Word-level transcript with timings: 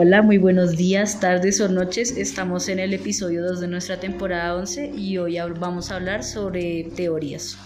Hola, 0.00 0.22
muy 0.22 0.38
buenos 0.38 0.76
días, 0.76 1.18
tardes 1.18 1.60
o 1.60 1.68
noches. 1.68 2.16
Estamos 2.16 2.68
en 2.68 2.78
el 2.78 2.94
episodio 2.94 3.44
2 3.44 3.58
de 3.58 3.66
nuestra 3.66 3.98
temporada 3.98 4.54
11 4.54 4.92
y 4.96 5.18
hoy 5.18 5.38
vamos 5.58 5.90
a 5.90 5.96
hablar 5.96 6.22
sobre 6.22 6.84
teorías. 6.94 7.58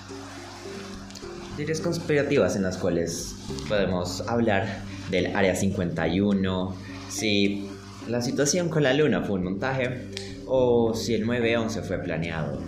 Teorías 1.59 1.83
conspirativas 1.83 2.57
en 2.57 2.63
las 2.63 2.79
cuales 2.79 3.35
podemos 3.69 4.27
hablar 4.29 4.81
del 5.11 5.37
Área 5.37 5.55
51, 5.55 6.75
si 7.11 7.69
la 8.09 8.23
situación 8.23 8.71
con 8.71 8.83
la 8.83 8.95
Luna 8.95 9.21
fue 9.21 9.35
un 9.35 9.45
montaje 9.45 10.09
o 10.47 10.95
si 10.95 11.13
el 11.13 11.27
9-11 11.27 11.83
fue 11.83 11.99
planeado. 11.99 12.63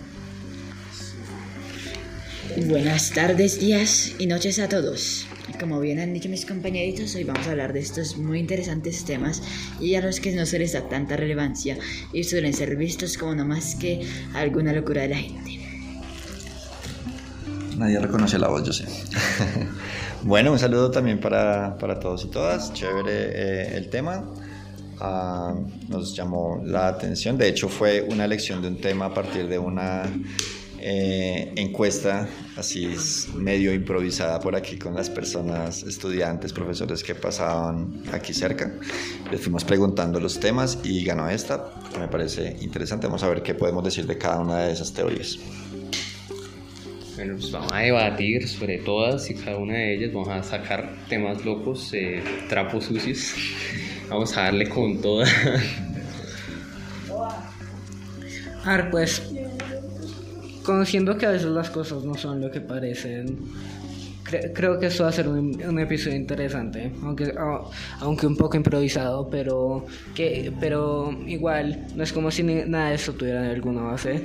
Buenas 2.67 3.09
tardes, 3.09 3.59
días 3.59 4.13
y 4.19 4.27
noches 4.27 4.59
a 4.59 4.69
todos. 4.69 5.25
Como 5.59 5.79
bien 5.79 5.99
han 5.99 6.13
dicho 6.13 6.27
mis 6.27 6.45
compañeritos, 6.45 7.15
hoy 7.15 7.23
vamos 7.23 7.47
a 7.47 7.51
hablar 7.51 7.71
de 7.71 7.79
estos 7.79 8.17
muy 8.17 8.39
interesantes 8.39 9.05
temas 9.05 9.41
y 9.79 9.95
a 9.95 10.01
los 10.01 10.19
que 10.19 10.35
no 10.35 10.45
se 10.45 10.59
les 10.59 10.73
da 10.73 10.89
tanta 10.89 11.15
relevancia 11.15 11.77
y 12.11 12.23
suelen 12.23 12.53
ser 12.53 12.75
vistos 12.75 13.17
como 13.17 13.35
no 13.35 13.45
más 13.45 13.75
que 13.75 14.01
alguna 14.33 14.73
locura 14.73 15.03
de 15.03 15.09
la 15.09 15.17
gente. 15.17 15.59
Nadie 17.77 17.99
reconoce 17.99 18.39
la 18.39 18.47
voz, 18.47 18.63
yo 18.63 18.73
sé. 18.73 18.85
bueno, 20.23 20.51
un 20.51 20.59
saludo 20.59 20.91
también 20.91 21.19
para, 21.19 21.77
para 21.77 21.99
todos 21.99 22.25
y 22.25 22.27
todas. 22.29 22.73
Chévere 22.73 23.11
eh, 23.11 23.77
el 23.77 23.89
tema. 23.89 24.25
Ah, 24.99 25.53
nos 25.89 26.15
llamó 26.15 26.61
la 26.65 26.87
atención. 26.87 27.37
De 27.37 27.47
hecho, 27.47 27.69
fue 27.69 28.01
una 28.01 28.25
elección 28.25 28.61
de 28.61 28.69
un 28.69 28.77
tema 28.79 29.05
a 29.05 29.13
partir 29.13 29.47
de 29.47 29.59
una 29.59 30.03
eh, 30.87 31.51
encuesta 31.55 32.27
así 32.57 32.87
medio 33.33 33.73
improvisada 33.73 34.39
por 34.39 34.55
aquí 34.55 34.77
con 34.77 34.93
las 34.93 35.09
personas, 35.09 35.81
estudiantes, 35.81 36.53
profesores 36.53 37.03
que 37.03 37.15
pasaban 37.15 38.03
aquí 38.13 38.35
cerca. 38.35 38.71
Les 39.31 39.41
fuimos 39.41 39.65
preguntando 39.65 40.19
los 40.19 40.39
temas 40.39 40.77
y 40.83 41.03
ganó 41.03 41.27
esta, 41.27 41.73
que 41.91 41.97
me 41.97 42.07
parece 42.07 42.57
interesante. 42.61 43.07
Vamos 43.07 43.23
a 43.23 43.29
ver 43.29 43.41
qué 43.41 43.55
podemos 43.55 43.83
decir 43.83 44.05
de 44.05 44.15
cada 44.19 44.39
una 44.39 44.59
de 44.59 44.73
esas 44.73 44.93
teorías. 44.93 45.39
Bueno, 47.15 47.33
pues 47.39 47.51
vamos 47.51 47.71
a 47.73 47.77
debatir 47.79 48.47
sobre 48.47 48.77
todas 48.77 49.27
y 49.31 49.33
cada 49.33 49.57
una 49.57 49.73
de 49.73 49.95
ellas. 49.95 50.13
Vamos 50.13 50.29
a 50.29 50.43
sacar 50.43 50.97
temas 51.09 51.43
locos, 51.43 51.91
eh, 51.93 52.21
trapos 52.47 52.83
sucios. 52.85 53.33
Vamos 54.07 54.37
a 54.37 54.43
darle 54.43 54.69
con 54.69 55.01
toda. 55.01 55.25
A 58.63 58.77
ver, 58.77 58.91
pues 58.91 59.21
conociendo 60.65 61.17
que 61.17 61.25
a 61.25 61.31
veces 61.31 61.47
las 61.47 61.69
cosas 61.69 62.03
no 62.03 62.15
son 62.15 62.41
lo 62.41 62.51
que 62.51 62.61
parecen, 62.61 63.37
creo 64.53 64.79
que 64.79 64.87
esto 64.87 65.03
va 65.03 65.09
a 65.09 65.13
ser 65.13 65.27
un, 65.27 65.79
episodio 65.79 66.15
interesante, 66.15 66.91
aunque, 67.03 67.33
aunque 67.99 68.27
un 68.27 68.35
poco 68.35 68.57
improvisado, 68.57 69.29
pero, 69.29 69.85
que, 70.13 70.51
pero 70.59 71.11
igual 71.27 71.87
no 71.95 72.03
es 72.03 72.11
como 72.11 72.31
si 72.31 72.43
nada 72.43 72.89
de 72.89 72.95
esto 72.95 73.13
tuviera 73.13 73.49
alguna 73.49 73.83
base. 73.83 74.23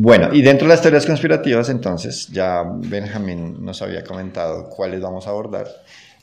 Bueno, 0.00 0.32
y 0.32 0.42
dentro 0.42 0.68
de 0.68 0.74
las 0.74 0.80
teorías 0.80 1.04
conspirativas, 1.04 1.68
entonces, 1.70 2.28
ya 2.28 2.62
Benjamín 2.62 3.64
nos 3.64 3.82
había 3.82 4.04
comentado 4.04 4.68
cuáles 4.68 5.00
vamos 5.00 5.26
a 5.26 5.30
abordar. 5.30 5.66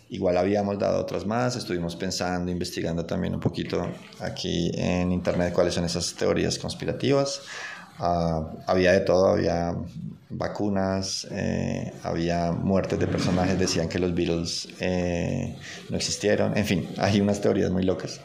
Igual 0.07 0.37
habíamos 0.37 0.79
dado 0.79 1.01
otras 1.01 1.25
más, 1.25 1.57
estuvimos 1.57 1.93
pensando, 1.97 2.49
investigando 2.49 3.05
también 3.05 3.33
un 3.33 3.41
poquito 3.41 3.85
aquí 4.21 4.71
en 4.75 5.11
internet 5.11 5.51
cuáles 5.51 5.73
son 5.73 5.83
esas 5.83 6.13
teorías 6.13 6.57
conspirativas. 6.57 7.41
Ah, 7.97 8.51
había 8.67 8.91
de 8.91 9.01
todo, 9.01 9.29
había 9.29 9.73
vacunas, 10.29 11.27
eh, 11.31 11.93
había 12.03 12.51
muertes 12.51 12.99
de 12.99 13.07
personajes, 13.07 13.57
decían 13.57 13.87
que 13.87 13.99
los 13.99 14.13
Beatles 14.13 14.67
eh, 14.79 15.55
no 15.89 15.97
existieron, 15.97 16.57
en 16.57 16.65
fin, 16.65 16.89
hay 16.97 17.21
unas 17.21 17.41
teorías 17.41 17.71
muy 17.71 17.83
locas. 17.83 18.19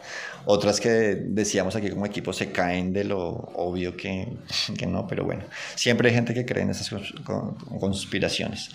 Otras 0.47 0.81
que 0.81 0.89
decíamos 0.89 1.77
aquí 1.77 1.91
como 1.91 2.07
equipo 2.07 2.33
se 2.33 2.51
caen 2.51 2.93
de 2.95 3.05
lo 3.05 3.29
obvio 3.29 3.97
que, 3.97 4.27
que 4.77 4.87
no, 4.87 5.07
pero 5.07 5.25
bueno, 5.25 5.45
siempre 5.75 6.09
hay 6.09 6.15
gente 6.15 6.33
que 6.33 6.47
cree 6.47 6.65
en 6.65 6.71
esas 6.71 6.91
conspiraciones. 7.79 8.71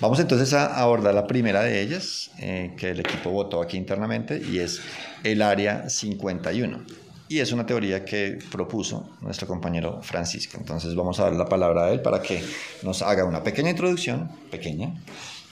Vamos 0.00 0.18
entonces 0.18 0.52
a 0.54 0.80
abordar 0.80 1.14
la 1.14 1.26
primera 1.26 1.62
de 1.62 1.80
ellas, 1.82 2.30
eh, 2.38 2.72
que 2.76 2.90
el 2.90 3.00
equipo 3.00 3.30
votó 3.30 3.60
aquí 3.60 3.76
internamente, 3.76 4.40
y 4.40 4.60
es 4.60 4.80
el 5.22 5.42
Área 5.42 5.90
51. 5.90 6.84
Y 7.30 7.38
es 7.38 7.52
una 7.52 7.64
teoría 7.64 8.04
que 8.04 8.40
propuso 8.50 9.08
nuestro 9.20 9.46
compañero 9.46 10.02
Francisco. 10.02 10.56
Entonces 10.58 10.96
vamos 10.96 11.20
a 11.20 11.22
dar 11.22 11.34
la 11.34 11.46
palabra 11.46 11.84
a 11.84 11.92
él 11.92 12.02
para 12.02 12.20
que 12.20 12.42
nos 12.82 13.02
haga 13.02 13.24
una 13.24 13.44
pequeña 13.44 13.70
introducción, 13.70 14.28
pequeña, 14.50 14.92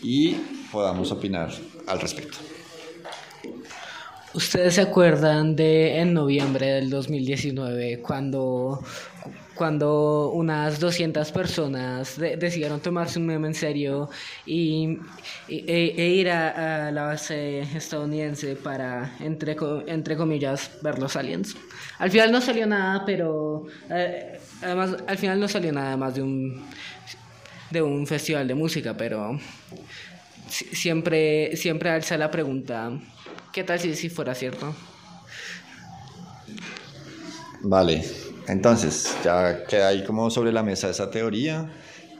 y 0.02 0.34
podamos 0.72 1.12
opinar 1.12 1.52
al 1.86 2.00
respecto. 2.00 2.36
¿Ustedes 4.34 4.74
se 4.74 4.80
acuerdan 4.80 5.54
de 5.54 6.00
en 6.00 6.14
noviembre 6.14 6.66
del 6.66 6.90
2019 6.90 8.00
cuando, 8.00 8.82
cuando 9.58 10.30
unas 10.30 10.80
200 10.80 11.32
personas 11.32 12.16
decidieron 12.16 12.80
tomarse 12.80 13.18
un 13.18 13.26
meme 13.26 13.48
en 13.48 13.54
serio 13.54 14.08
y, 14.46 14.98
e, 15.48 15.94
e, 15.96 16.08
ir 16.08 16.30
a, 16.30 16.90
la 16.90 17.02
base 17.02 17.60
estadounidense 17.60 18.56
para, 18.56 19.16
entre, 19.20 19.56
entre 19.86 20.16
comillas, 20.16 20.70
ver 20.80 20.98
los 20.98 21.16
aliens? 21.16 21.56
Al 21.98 22.10
final 22.10 22.30
no 22.32 22.40
salió 22.40 22.66
nada, 22.66 23.04
pero 23.04 23.66
eh, 23.90 24.38
además 24.62 24.96
al 25.06 25.18
final 25.18 25.40
no 25.40 25.48
salió 25.48 25.72
nada 25.72 25.96
más 25.96 26.14
de 26.14 26.22
un, 26.22 26.64
de 27.70 27.82
un 27.82 28.06
festival 28.06 28.46
de 28.46 28.54
música, 28.54 28.96
pero 28.96 29.38
siempre, 30.48 31.56
siempre 31.56 31.90
alza 31.90 32.16
la 32.16 32.30
pregunta 32.30 32.92
¿Qué 33.52 33.64
tal 33.64 33.80
si, 33.80 33.94
si 33.94 34.08
fuera 34.08 34.34
cierto? 34.34 34.74
Vale, 37.62 38.04
entonces 38.48 39.14
ya 39.24 39.64
queda 39.64 39.88
ahí 39.88 40.04
como 40.04 40.30
sobre 40.30 40.52
la 40.52 40.62
mesa 40.62 40.88
esa 40.88 41.10
teoría. 41.10 41.70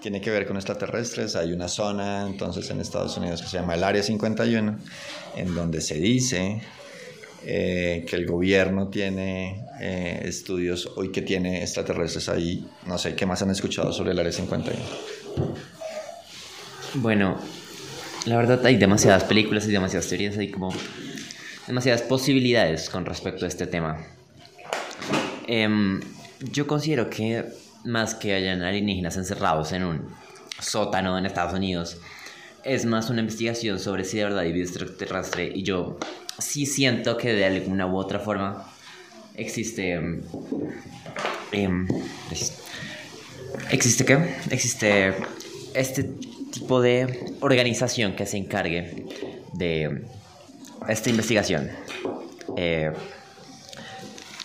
Tiene 0.01 0.21
que 0.21 0.31
ver 0.31 0.47
con 0.47 0.57
extraterrestres. 0.57 1.35
Hay 1.37 1.53
una 1.53 1.69
zona 1.69 2.27
entonces 2.27 2.71
en 2.71 2.81
Estados 2.81 3.17
Unidos 3.17 3.43
que 3.43 3.49
se 3.49 3.59
llama 3.59 3.75
el 3.75 3.83
Área 3.83 4.03
51, 4.03 4.79
en 5.37 5.55
donde 5.55 5.81
se 5.81 5.95
dice 5.95 6.61
eh, 7.45 8.05
que 8.09 8.17
el 8.17 8.27
gobierno 8.27 8.89
tiene 8.89 9.65
eh, 9.81 10.23
estudios 10.25 10.91
hoy 10.97 11.11
que 11.11 11.23
tiene 11.23 11.63
extraterrestres 11.63 12.29
ahí. 12.29 12.67
No 12.87 12.99
sé, 12.99 13.15
¿qué 13.15 13.27
más 13.27 13.43
han 13.43 13.51
escuchado 13.51 13.93
sobre 13.93 14.13
el 14.13 14.19
Área 14.19 14.33
51? 14.33 14.79
Bueno, 16.95 17.39
la 18.27 18.37
verdad 18.37 18.65
hay 18.67 18.77
demasiadas 18.77 19.25
películas 19.25 19.67
y 19.67 19.71
demasiadas 19.71 20.09
teorías 20.09 20.37
ahí 20.37 20.51
como 20.51 20.73
demasiadas 21.67 22.03
posibilidades 22.03 22.91
con 22.91 23.05
respecto 23.05 23.45
a 23.45 23.49
este 23.49 23.67
tema. 23.67 24.05
Em, 25.47 26.01
yo 26.41 26.67
considero 26.67 27.11
que 27.11 27.45
más 27.85 28.15
que 28.15 28.35
hayan 28.35 28.63
alienígenas 28.63 29.17
encerrados 29.17 29.73
en 29.73 29.85
un 29.85 30.09
sótano 30.61 31.19
en 31.19 31.27
Estados 31.27 31.55
Unidos, 31.55 31.99
es 32.65 32.85
más 32.85 33.11
una 33.11 33.21
investigación 33.21 33.79
sobre 33.79 34.05
si 34.05 34.19
de 34.19 34.25
verdad 34.25 34.41
hay 34.41 34.53
vida 34.53 34.65
extraterrestre 34.65 35.51
y 35.55 35.63
yo 35.63 35.99
sí 36.39 36.67
siento 36.67 37.17
que 37.17 37.33
de 37.33 37.45
alguna 37.45 37.87
u 37.87 37.97
otra 37.97 38.19
forma 38.19 38.71
existe... 39.35 40.01
Eh, 41.53 41.87
¿Existe 43.71 44.05
qué? 44.05 44.37
Existe 44.51 45.15
este 45.75 46.05
tipo 46.53 46.81
de 46.81 47.35
organización 47.41 48.15
que 48.15 48.27
se 48.27 48.37
encargue 48.37 49.07
de 49.55 50.05
esta 50.89 51.11
investigación. 51.11 51.71
Eh, 52.57 52.93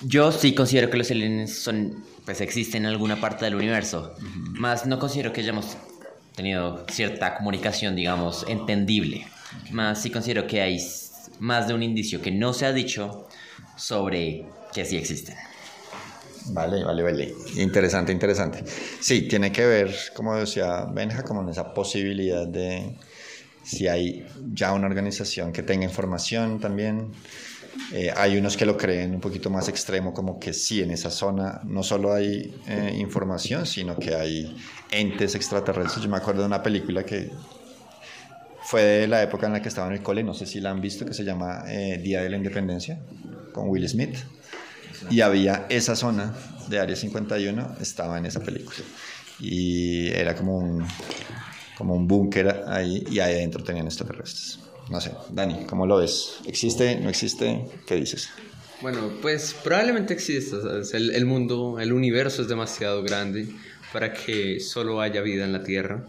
yo 0.06 0.32
sí 0.32 0.54
considero 0.54 0.90
que 0.90 0.98
los 0.98 1.12
aliens 1.12 1.54
son, 1.54 2.04
pues 2.26 2.42
existen 2.42 2.84
en 2.84 2.90
alguna 2.90 3.20
parte 3.20 3.46
del 3.46 3.56
universo, 3.56 4.16
más 4.54 4.86
no 4.86 5.00
considero 5.00 5.34
que 5.34 5.42
hayamos 5.42 5.78
tenido 6.36 6.86
cierta 6.90 7.36
comunicación, 7.36 7.96
digamos, 7.96 8.46
entendible. 8.48 9.28
Más 9.72 10.02
sí 10.02 10.10
considero 10.10 10.48
que 10.48 10.62
hay 10.62 10.80
más 11.40 11.68
de 11.68 11.74
un 11.74 11.84
indicio 11.84 12.22
que 12.22 12.32
no 12.32 12.54
se 12.54 12.66
ha 12.66 12.74
dicho 12.74 13.28
sobre 13.78 14.46
que 14.74 14.86
sí 14.86 14.98
existen. 14.98 15.36
Vale, 16.48 16.84
vale, 16.84 17.04
vale. 17.04 17.34
Interesante, 17.56 18.12
interesante. 18.12 18.64
Sí, 19.00 19.28
tiene 19.28 19.52
que 19.52 19.66
ver, 19.66 19.96
como 20.14 20.36
decía 20.36 20.86
Benja, 20.86 21.24
como 21.24 21.42
en 21.42 21.50
esa 21.50 21.74
posibilidad 21.74 22.46
de, 22.46 22.98
si 23.64 23.88
hay 23.88 24.26
ya 24.54 24.74
una 24.74 24.88
organización 24.88 25.54
que 25.54 25.64
tenga 25.64 25.86
información 25.86 26.60
también. 26.60 27.12
Eh, 27.92 28.12
hay 28.16 28.38
unos 28.38 28.58
que 28.58 28.66
lo 28.66 28.78
creen 28.78 29.14
un 29.14 29.22
poquito 29.22 29.50
más 29.50 29.68
extremo, 29.68 30.14
como 30.14 30.40
que 30.40 30.54
sí, 30.54 30.82
en 30.82 30.92
esa 30.92 31.10
zona 31.10 31.62
no 31.64 31.84
solo 31.84 32.14
hay 32.14 32.56
eh, 32.68 32.96
información, 32.98 33.66
sino 33.66 33.98
que 33.98 34.16
hay 34.16 34.56
entes 34.92 35.36
extraterrestres. 35.36 36.04
Yo 36.04 36.10
me 36.10 36.18
acuerdo 36.18 36.42
de 36.42 36.48
una 36.48 36.62
película 36.64 37.04
que 37.04 37.32
fue 38.64 38.82
de 38.82 39.08
la 39.08 39.22
época 39.22 39.48
en 39.48 39.54
la 39.54 39.62
que 39.62 39.70
estaba 39.70 39.88
en 39.88 39.94
el 39.94 40.02
cole, 40.02 40.24
no 40.24 40.34
sé 40.34 40.46
si 40.46 40.60
la 40.60 40.72
han 40.72 40.82
visto, 40.82 41.06
que 41.06 41.14
se 41.14 41.24
llama 41.24 41.66
eh, 41.68 42.00
Día 42.02 42.22
de 42.22 42.30
la 42.30 42.38
Independencia, 42.38 43.00
con 43.52 43.70
Will 43.70 43.88
Smith. 43.88 44.18
y 45.10 45.22
había 45.22 45.66
esa 45.70 45.96
zona 45.96 46.34
de 46.70 46.80
Área 46.80 46.96
51, 46.96 47.76
estaba 47.82 48.18
en 48.18 48.26
esa 48.26 48.40
película. 48.40 48.78
Y 49.40 50.08
era 50.08 50.36
como 50.36 50.58
un, 50.58 50.88
como 51.78 51.96
un 51.96 52.08
búnker 52.08 52.64
ahí 52.68 53.04
y 53.10 53.20
ahí 53.20 53.34
adentro 53.34 53.64
tenían 53.64 53.86
extraterrestres. 53.86 54.60
No 54.90 55.00
sé, 55.02 55.12
Dani, 55.30 55.66
¿cómo 55.66 55.86
lo 55.88 55.98
ves? 55.98 56.40
¿Existe? 56.46 56.98
¿No 56.98 57.10
existe? 57.10 57.66
¿Qué 57.86 57.96
dices? 57.96 58.30
Bueno, 58.82 59.12
pues 59.22 59.56
probablemente 59.64 60.14
exista. 60.14 60.58
El, 60.94 61.16
el 61.16 61.26
mundo, 61.26 61.80
el 61.80 61.94
universo 61.94 62.42
es 62.42 62.48
demasiado 62.48 63.02
grande 63.02 63.48
para 63.94 64.12
que 64.12 64.60
solo 64.60 65.00
haya 65.00 65.22
vida 65.22 65.46
en 65.46 65.54
la 65.54 65.64
Tierra. 65.64 66.06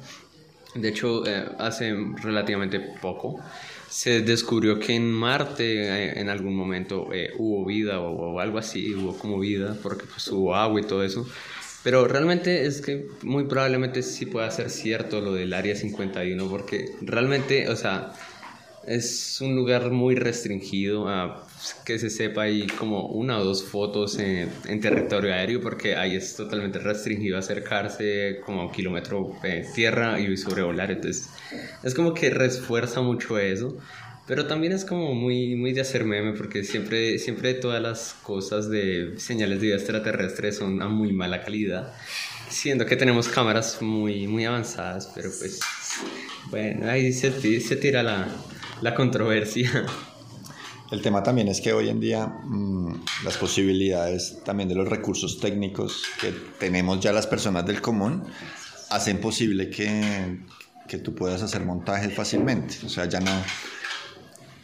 De 0.74 0.88
hecho, 0.88 1.24
eh, 1.26 1.44
hace 1.58 1.94
relativamente 2.22 2.80
poco 3.00 3.40
se 3.88 4.22
descubrió 4.22 4.80
que 4.80 4.96
en 4.96 5.08
Marte 5.08 5.84
eh, 5.86 6.20
en 6.20 6.28
algún 6.28 6.56
momento 6.56 7.10
eh, 7.12 7.30
hubo 7.38 7.64
vida 7.64 8.00
o, 8.00 8.34
o 8.34 8.40
algo 8.40 8.58
así, 8.58 8.92
hubo 8.92 9.16
como 9.16 9.38
vida, 9.38 9.76
porque 9.84 10.04
pues 10.04 10.26
hubo 10.28 10.56
agua 10.56 10.80
y 10.80 10.84
todo 10.84 11.04
eso. 11.04 11.24
Pero 11.84 12.08
realmente 12.08 12.66
es 12.66 12.80
que 12.80 13.06
muy 13.22 13.44
probablemente 13.44 14.02
sí 14.02 14.26
pueda 14.26 14.50
ser 14.50 14.70
cierto 14.70 15.20
lo 15.20 15.34
del 15.34 15.52
Área 15.52 15.76
51, 15.76 16.48
porque 16.48 16.96
realmente, 17.02 17.68
o 17.68 17.76
sea, 17.76 18.14
es 18.86 19.40
un 19.40 19.56
lugar 19.56 19.90
muy 19.90 20.14
restringido, 20.14 21.08
a 21.08 21.46
que 21.84 21.98
se 21.98 22.10
sepa 22.10 22.42
hay 22.42 22.66
como 22.66 23.06
una 23.08 23.38
o 23.38 23.44
dos 23.44 23.64
fotos 23.64 24.18
en, 24.18 24.50
en 24.66 24.80
territorio 24.80 25.32
aéreo, 25.32 25.60
porque 25.60 25.96
ahí 25.96 26.16
es 26.16 26.36
totalmente 26.36 26.78
restringido 26.78 27.38
acercarse 27.38 28.40
como 28.44 28.62
a 28.62 28.66
un 28.66 28.72
kilómetro 28.72 29.32
de 29.42 29.66
tierra 29.74 30.20
y 30.20 30.36
sobrevolar, 30.36 30.90
entonces 30.90 31.28
es 31.82 31.94
como 31.94 32.14
que 32.14 32.30
refuerza 32.30 33.00
mucho 33.00 33.38
eso. 33.38 33.76
Pero 34.26 34.46
también 34.46 34.72
es 34.72 34.86
como 34.86 35.14
muy, 35.14 35.54
muy 35.54 35.74
de 35.74 35.82
hacer 35.82 36.04
meme 36.04 36.32
porque 36.32 36.64
siempre, 36.64 37.18
siempre 37.18 37.52
todas 37.54 37.82
las 37.82 38.14
cosas 38.22 38.70
de 38.70 39.14
señales 39.18 39.60
de 39.60 39.66
vida 39.66 39.76
extraterrestre 39.76 40.50
son 40.52 40.80
a 40.80 40.88
muy 40.88 41.12
mala 41.12 41.42
calidad. 41.42 41.92
Siendo 42.48 42.86
que 42.86 42.96
tenemos 42.96 43.28
cámaras 43.28 43.82
muy, 43.82 44.26
muy 44.26 44.46
avanzadas, 44.46 45.10
pero 45.14 45.30
pues 45.38 45.60
bueno, 46.50 46.88
ahí 46.88 47.12
se, 47.12 47.60
se 47.60 47.76
tira 47.76 48.02
la, 48.02 48.28
la 48.84 48.94
controversia. 48.94 49.86
El 50.90 51.00
tema 51.00 51.22
también 51.22 51.48
es 51.48 51.62
que 51.62 51.72
hoy 51.72 51.88
en 51.88 52.00
día 52.00 52.26
mm, 52.26 53.04
las 53.24 53.38
posibilidades 53.38 54.42
también 54.44 54.68
de 54.68 54.74
los 54.74 54.86
recursos 54.86 55.40
técnicos 55.40 56.02
que 56.20 56.32
tenemos 56.60 57.00
ya 57.00 57.10
las 57.10 57.26
personas 57.26 57.64
del 57.64 57.80
común 57.80 58.24
hacen 58.90 59.22
posible 59.22 59.70
que, 59.70 60.38
que 60.86 60.98
tú 60.98 61.14
puedas 61.14 61.42
hacer 61.42 61.64
montajes 61.64 62.12
fácilmente. 62.12 62.74
O 62.84 62.90
sea, 62.90 63.06
ya 63.06 63.20
no, 63.20 63.32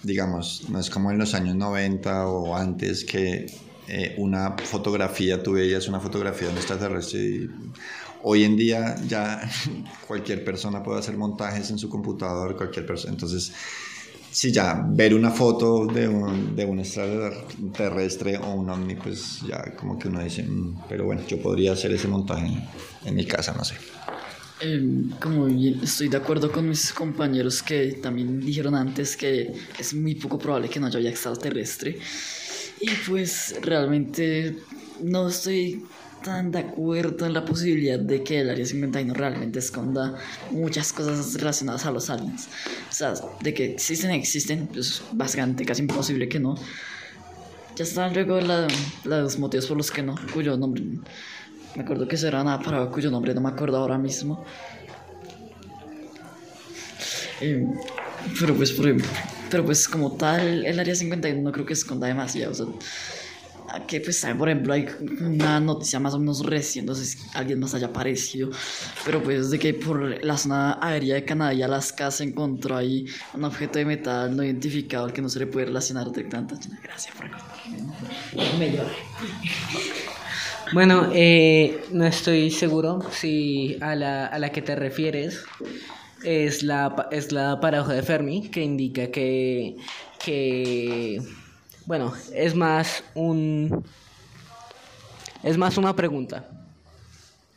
digamos, 0.02 0.68
no 0.68 0.78
es 0.78 0.90
como 0.90 1.10
en 1.10 1.16
los 1.16 1.32
años 1.32 1.56
90 1.56 2.26
o 2.26 2.54
antes 2.54 3.06
que 3.06 3.46
eh, 3.88 4.14
una 4.18 4.54
fotografía, 4.58 5.42
tú 5.42 5.52
veías 5.52 5.88
una 5.88 5.98
fotografía 5.98 6.48
de 6.48 6.52
un 6.52 6.58
extraterrestre 6.58 7.20
y 7.20 7.50
hoy 8.22 8.44
en 8.44 8.58
día 8.58 8.96
ya 9.08 9.50
cualquier 10.06 10.44
persona 10.44 10.82
puede 10.82 10.98
hacer 10.98 11.16
montajes 11.16 11.70
en 11.70 11.78
su 11.78 11.88
computador, 11.88 12.54
cualquier 12.54 12.84
persona. 12.84 13.14
Entonces, 13.14 13.54
Sí, 14.32 14.52
ya 14.52 14.84
ver 14.88 15.12
una 15.14 15.30
foto 15.30 15.86
de 15.86 16.06
un, 16.08 16.54
de 16.54 16.64
un 16.64 16.78
extraterrestre 16.78 18.38
o 18.38 18.54
un 18.54 18.70
ovni, 18.70 18.94
pues 18.94 19.40
ya 19.46 19.74
como 19.74 19.98
que 19.98 20.08
uno 20.08 20.22
dice, 20.22 20.44
"Mm, 20.44 20.82
pero 20.88 21.04
bueno, 21.04 21.22
yo 21.26 21.40
podría 21.42 21.72
hacer 21.72 21.92
ese 21.92 22.06
montaje 22.06 22.46
en, 22.46 22.62
en 23.06 23.14
mi 23.14 23.26
casa, 23.26 23.52
no 23.56 23.64
sé. 23.64 23.74
Em, 24.60 25.10
como 25.18 25.46
bien, 25.46 25.80
estoy 25.82 26.08
de 26.08 26.18
acuerdo 26.18 26.52
con 26.52 26.68
mis 26.68 26.92
compañeros 26.92 27.62
que 27.62 27.92
también 28.02 28.40
dijeron 28.40 28.74
antes 28.74 29.16
que 29.16 29.52
es 29.78 29.94
muy 29.94 30.14
poco 30.16 30.38
probable 30.38 30.68
que 30.68 30.78
no 30.78 30.86
haya 30.86 31.08
extraterrestre. 31.10 31.98
Y 32.80 32.90
pues 33.08 33.56
realmente 33.62 34.56
no 35.02 35.28
estoy 35.28 35.82
tan 36.22 36.50
de 36.50 36.58
acuerdo 36.60 37.26
en 37.26 37.32
la 37.34 37.44
posibilidad 37.44 37.98
de 37.98 38.22
que 38.22 38.40
el 38.40 38.50
Área 38.50 38.64
51 38.66 39.14
realmente 39.14 39.58
esconda 39.58 40.14
muchas 40.50 40.92
cosas 40.92 41.34
relacionadas 41.34 41.86
a 41.86 41.90
los 41.90 42.10
aliens. 42.10 42.48
O 42.88 42.92
sea, 42.92 43.14
de 43.42 43.54
que 43.54 43.64
existen, 43.72 44.10
existen, 44.10 44.66
pues 44.68 45.02
básicamente 45.12 45.64
casi 45.64 45.82
imposible 45.82 46.28
que 46.28 46.38
no. 46.40 46.54
Ya 47.76 47.84
están 47.84 48.12
luego 48.14 48.40
la- 48.40 48.68
los 49.04 49.38
motivos 49.38 49.66
por 49.66 49.76
los 49.76 49.90
que 49.90 50.02
no, 50.02 50.14
cuyo 50.34 50.56
nombre 50.56 50.82
me 51.76 51.82
acuerdo 51.82 52.08
que 52.08 52.16
eso 52.16 52.26
era 52.28 52.42
nada 52.42 52.58
para 52.60 52.86
cuyo 52.86 53.10
nombre 53.10 53.32
no 53.32 53.40
me 53.40 53.48
acuerdo 53.50 53.76
ahora 53.78 53.96
mismo. 53.98 54.44
Pero 58.38 58.54
pues 58.54 58.72
por 58.72 58.86
pero 59.50 59.64
pues 59.64 59.88
como 59.88 60.16
tal 60.16 60.64
el 60.64 60.78
área 60.78 60.94
51 60.94 61.42
no 61.42 61.52
creo 61.52 61.66
que 61.66 61.72
esconda 61.72 62.06
demasiado. 62.06 62.52
O 62.52 62.54
sea, 62.54 62.66
que 63.86 64.00
pues 64.00 64.20
también, 64.20 64.38
por 64.38 64.48
ejemplo 64.48 64.72
hay 64.72 64.88
una 65.20 65.60
noticia 65.60 66.00
más 66.00 66.14
o 66.14 66.18
menos 66.18 66.44
reciente, 66.44 66.90
no 66.90 66.96
sé 66.96 67.04
si 67.04 67.18
alguien 67.34 67.60
más 67.60 67.74
haya 67.74 67.88
aparecido, 67.88 68.50
pero 69.04 69.22
pues 69.22 69.50
de 69.50 69.58
que 69.58 69.74
por 69.74 70.24
la 70.24 70.36
zona 70.36 70.78
aérea 70.80 71.14
de 71.14 71.24
Canadá 71.24 71.54
y 71.54 71.62
Alaska 71.62 72.10
se 72.10 72.24
encontró 72.24 72.76
ahí 72.76 73.06
un 73.34 73.44
objeto 73.44 73.78
de 73.78 73.84
metal 73.84 74.34
no 74.36 74.42
identificado 74.42 75.06
al 75.06 75.12
que 75.12 75.22
no 75.22 75.28
se 75.28 75.38
le 75.38 75.46
puede 75.46 75.66
relacionar 75.66 76.10
directamente. 76.10 76.56
Gracias 76.82 77.14
por. 77.14 77.30
Me 78.58 78.72
lloré. 78.72 78.90
Bueno, 80.72 81.10
eh, 81.12 81.82
no 81.90 82.06
estoy 82.06 82.50
seguro 82.50 83.00
si 83.10 83.76
a 83.80 83.96
la, 83.96 84.26
a 84.26 84.38
la 84.38 84.50
que 84.50 84.62
te 84.62 84.76
refieres 84.76 85.42
es 86.22 86.62
la, 86.62 87.08
es 87.10 87.32
la 87.32 87.60
paradoja 87.60 87.94
de 87.94 88.02
Fermi, 88.02 88.48
que 88.48 88.62
indica 88.62 89.10
que, 89.10 89.76
que, 90.22 91.20
bueno, 91.86 92.12
es 92.34 92.54
más 92.54 93.02
un, 93.14 93.84
es 95.42 95.56
más 95.56 95.76
una 95.78 95.94
pregunta. 95.94 96.48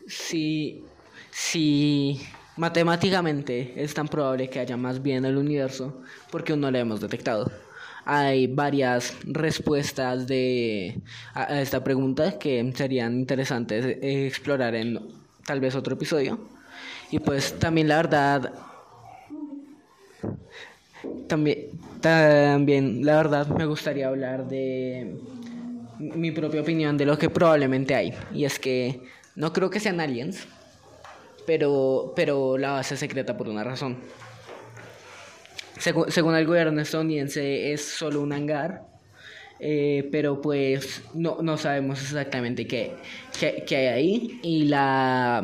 Si, 0.08 0.84
si 1.32 2.22
matemáticamente 2.58 3.74
es 3.76 3.94
tan 3.94 4.08
probable 4.08 4.50
que 4.50 4.60
haya 4.60 4.78
más 4.78 5.02
vida 5.02 5.18
en 5.18 5.26
el 5.26 5.38
universo, 5.38 6.02
¿por 6.32 6.44
qué 6.44 6.54
aún 6.54 6.62
no 6.62 6.72
la 6.72 6.80
hemos 6.80 7.02
detectado? 7.02 7.52
Hay 8.06 8.48
varias 8.48 9.16
respuestas 9.24 10.28
de, 10.28 11.02
a, 11.34 11.62
esta 11.62 11.84
pregunta 11.84 12.38
que 12.38 12.74
serían 12.76 13.20
interesantes 13.20 13.98
explorar 14.02 14.76
en 14.76 15.00
tal 15.46 15.60
vez 15.62 15.76
otro 15.76 15.96
episodio. 15.96 16.40
Y 17.12 17.20
pues 17.20 17.58
también 17.60 17.88
la 17.88 17.98
verdad, 17.98 18.54
también, 21.28 21.70
también 22.02 23.06
la 23.06 23.18
verdad 23.18 23.48
me 23.48 23.66
gustaría 23.66 24.08
hablar 24.08 24.48
de 24.48 25.16
mi 26.00 26.32
propia 26.32 26.62
opinión 26.62 26.98
de 26.98 27.06
lo 27.06 27.18
que 27.18 27.30
probablemente 27.30 27.96
hay. 27.96 28.14
Y 28.34 28.46
es 28.46 28.60
que 28.60 29.02
no 29.36 29.54
creo 29.54 29.70
que 29.70 29.80
sean 29.80 30.00
aliens, 30.00 30.48
pero, 31.46 32.14
pero 32.16 32.58
la 32.58 32.72
base 32.74 32.94
es 32.96 33.00
secreta 33.00 33.36
por 33.38 33.48
una 33.50 33.64
razón. 33.64 33.98
Segu- 35.80 36.10
según 36.10 36.36
el 36.36 36.46
gobierno 36.46 36.82
estadounidense 36.82 37.74
es 37.74 37.84
solo 37.84 38.22
un 38.22 38.32
hangar, 38.32 38.84
eh, 39.66 40.10
pero 40.12 40.42
pues 40.42 41.02
no, 41.14 41.38
no 41.42 41.58
sabemos 41.58 42.02
exactamente 42.02 42.68
qué, 42.68 43.02
qué, 43.40 43.64
qué 43.68 43.78
hay 43.78 43.88
ahí. 43.88 44.40
Y 44.44 44.66
la, 44.66 45.42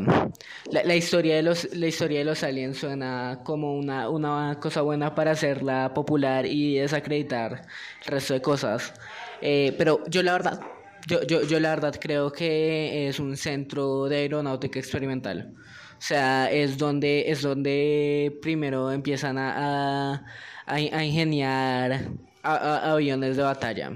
la, 0.72 0.84
la 0.84 0.96
historia 0.96 1.36
de 1.36 1.44
los, 1.44 1.74
la 1.76 1.88
historia 1.88 2.20
de 2.20 2.26
los 2.26 2.44
aliens 2.44 2.78
suena 2.78 3.42
como 3.46 3.76
una, 3.78 4.10
una 4.10 4.60
cosa 4.62 4.82
buena 4.82 5.16
para 5.16 5.32
hacerla 5.32 5.94
popular 5.94 6.46
y 6.46 6.76
desacreditar 6.78 7.62
el 8.06 8.12
resto 8.12 8.34
de 8.34 8.42
cosas. 8.42 8.94
Eh, 9.42 9.74
pero 9.78 10.04
yo 10.08 10.22
la 10.24 10.34
verdad, 10.34 10.60
yo, 11.08 11.24
yo, 11.24 11.44
yo 11.44 11.60
la 11.60 11.70
verdad 11.70 11.96
creo 12.00 12.32
que 12.32 13.08
es 13.08 13.20
un 13.20 13.38
centro 13.38 14.06
de 14.06 14.18
aeronáutica 14.18 14.80
experimental. 14.80 15.54
O 15.98 16.02
sea, 16.02 16.50
es 16.52 16.78
donde, 16.78 17.30
es 17.30 17.42
donde 17.42 18.38
primero 18.42 18.92
empiezan 18.92 19.38
a, 19.38 20.14
a, 20.16 20.76
a- 20.76 21.04
ingeniar 21.06 22.12
a- 22.44 22.56
a- 22.56 22.92
aviones 22.94 23.38
de 23.38 23.44
batalla 23.44 23.92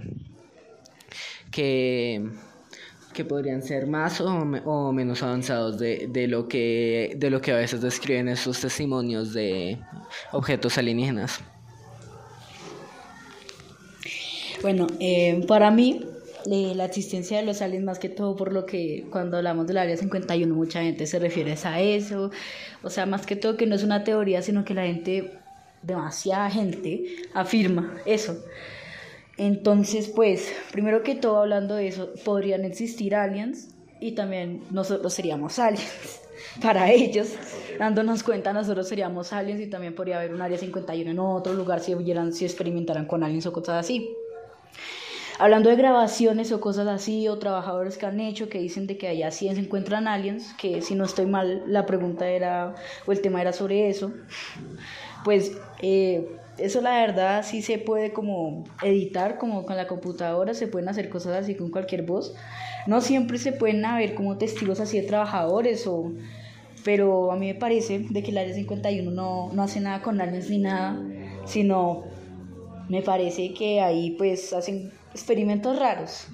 que, 1.51 2.29
que 3.13 3.25
podrían 3.25 3.61
ser 3.61 3.87
más 3.87 4.19
o, 4.21 4.27
o 4.29 4.91
menos 4.91 5.21
avanzados 5.23 5.77
de, 5.77 6.07
de, 6.09 6.27
lo 6.27 6.47
que, 6.47 7.13
de 7.17 7.29
lo 7.29 7.41
que 7.41 7.51
a 7.51 7.57
veces 7.57 7.81
describen 7.81 8.27
esos 8.27 8.59
testimonios 8.59 9.33
de 9.33 9.79
objetos 10.31 10.77
alienígenas. 10.77 11.39
Bueno, 14.61 14.87
eh, 14.99 15.43
para 15.47 15.71
mí, 15.71 16.05
eh, 16.49 16.73
la 16.75 16.85
existencia 16.85 17.37
de 17.37 17.43
los 17.45 17.61
aliens, 17.61 17.83
más 17.85 17.99
que 17.99 18.09
todo 18.09 18.35
por 18.35 18.53
lo 18.53 18.65
que 18.65 19.07
cuando 19.11 19.37
hablamos 19.37 19.67
del 19.67 19.77
área 19.77 19.97
51, 19.97 20.55
mucha 20.55 20.81
gente 20.81 21.05
se 21.05 21.19
refiere 21.19 21.55
a 21.63 21.81
eso. 21.81 22.31
O 22.81 22.89
sea, 22.89 23.05
más 23.05 23.25
que 23.25 23.35
todo 23.35 23.57
que 23.57 23.65
no 23.65 23.75
es 23.75 23.83
una 23.83 24.03
teoría, 24.03 24.41
sino 24.41 24.63
que 24.65 24.73
la 24.73 24.83
gente, 24.85 25.42
demasiada 25.83 26.49
gente, 26.49 27.03
afirma 27.33 27.97
eso. 28.05 28.43
Entonces, 29.37 30.09
pues, 30.09 30.51
primero 30.71 31.03
que 31.03 31.15
todo, 31.15 31.39
hablando 31.39 31.75
de 31.75 31.87
eso, 31.87 32.13
podrían 32.23 32.65
existir 32.65 33.15
aliens 33.15 33.69
y 33.99 34.11
también 34.11 34.63
nosotros 34.69 35.13
seríamos 35.13 35.57
aliens. 35.59 36.21
Para 36.61 36.91
ellos, 36.91 37.35
dándonos 37.79 38.21
cuenta, 38.21 38.53
nosotros 38.53 38.87
seríamos 38.87 39.33
aliens 39.33 39.61
y 39.61 39.67
también 39.67 39.95
podría 39.95 40.17
haber 40.17 40.33
un 40.33 40.41
área 40.41 40.57
51 40.57 41.09
en 41.09 41.19
otro 41.19 41.53
lugar 41.53 41.79
si 41.79 41.95
hubieran, 41.95 42.33
si 42.33 42.45
experimentaran 42.45 43.05
con 43.05 43.23
aliens 43.23 43.45
o 43.47 43.53
cosas 43.53 43.85
así. 43.85 44.15
hablando 45.39 45.69
de 45.69 45.77
grabaciones 45.77 46.51
o 46.51 46.59
cosas 46.59 46.87
así, 46.87 47.27
o 47.27 47.39
trabajadores 47.39 47.97
que 47.97 48.05
han 48.05 48.19
hecho 48.19 48.49
que 48.49 48.59
dicen 48.59 48.85
de 48.85 48.97
que 48.97 49.07
allá 49.07 49.31
sí 49.31 49.49
se 49.49 49.59
encuentran 49.59 50.07
aliens, 50.07 50.53
que 50.59 50.81
si 50.83 50.93
no 50.93 51.05
estoy 51.05 51.25
mal, 51.25 51.63
la 51.65 51.85
pregunta 51.87 52.27
era, 52.27 52.75
o 53.07 53.11
el 53.11 53.21
tema 53.21 53.41
era 53.41 53.51
sobre 53.51 53.89
eso, 53.89 54.11
pues 55.23 55.57
eh, 55.81 56.37
eso 56.57 56.81
la 56.81 56.91
verdad 56.91 57.43
sí 57.43 57.61
se 57.61 57.77
puede 57.77 58.13
como 58.13 58.63
editar, 58.83 59.37
como 59.37 59.65
con 59.65 59.75
la 59.75 59.87
computadora, 59.87 60.53
se 60.53 60.67
pueden 60.67 60.89
hacer 60.89 61.09
cosas 61.09 61.35
así 61.35 61.55
con 61.55 61.71
cualquier 61.71 62.03
voz. 62.03 62.35
No 62.85 63.01
siempre 63.01 63.37
se 63.37 63.53
pueden 63.53 63.83
haber 63.85 64.13
como 64.13 64.37
testigos 64.37 64.79
así 64.79 64.99
de 64.99 65.07
trabajadores 65.07 65.87
o 65.87 66.11
pero 66.83 67.31
a 67.31 67.37
mí 67.37 67.47
me 67.47 67.55
parece 67.55 67.99
de 67.99 68.23
que 68.23 68.31
el 68.31 68.37
Área 68.37 68.53
51 68.53 69.09
no, 69.09 69.51
no 69.53 69.63
hace 69.63 69.79
nada 69.79 70.01
con 70.01 70.19
aliens 70.19 70.49
ni 70.49 70.57
nada, 70.57 71.01
sino 71.45 72.03
me 72.89 73.01
parece 73.01 73.53
que 73.53 73.79
ahí 73.79 74.11
pues 74.11 74.51
hacen 74.51 74.91
experimentos 75.13 75.79
raros, 75.79 76.27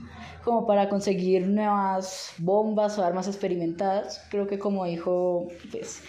como 0.43 0.65
para 0.65 0.89
conseguir 0.89 1.47
nuevas 1.47 2.33
bombas 2.39 2.97
o 2.97 3.03
armas 3.03 3.27
experimentadas, 3.27 4.25
creo 4.31 4.47
que 4.47 4.57
como 4.57 4.85
dijo 4.85 5.47
pues, 5.71 6.01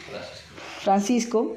Francisco. 0.80 1.56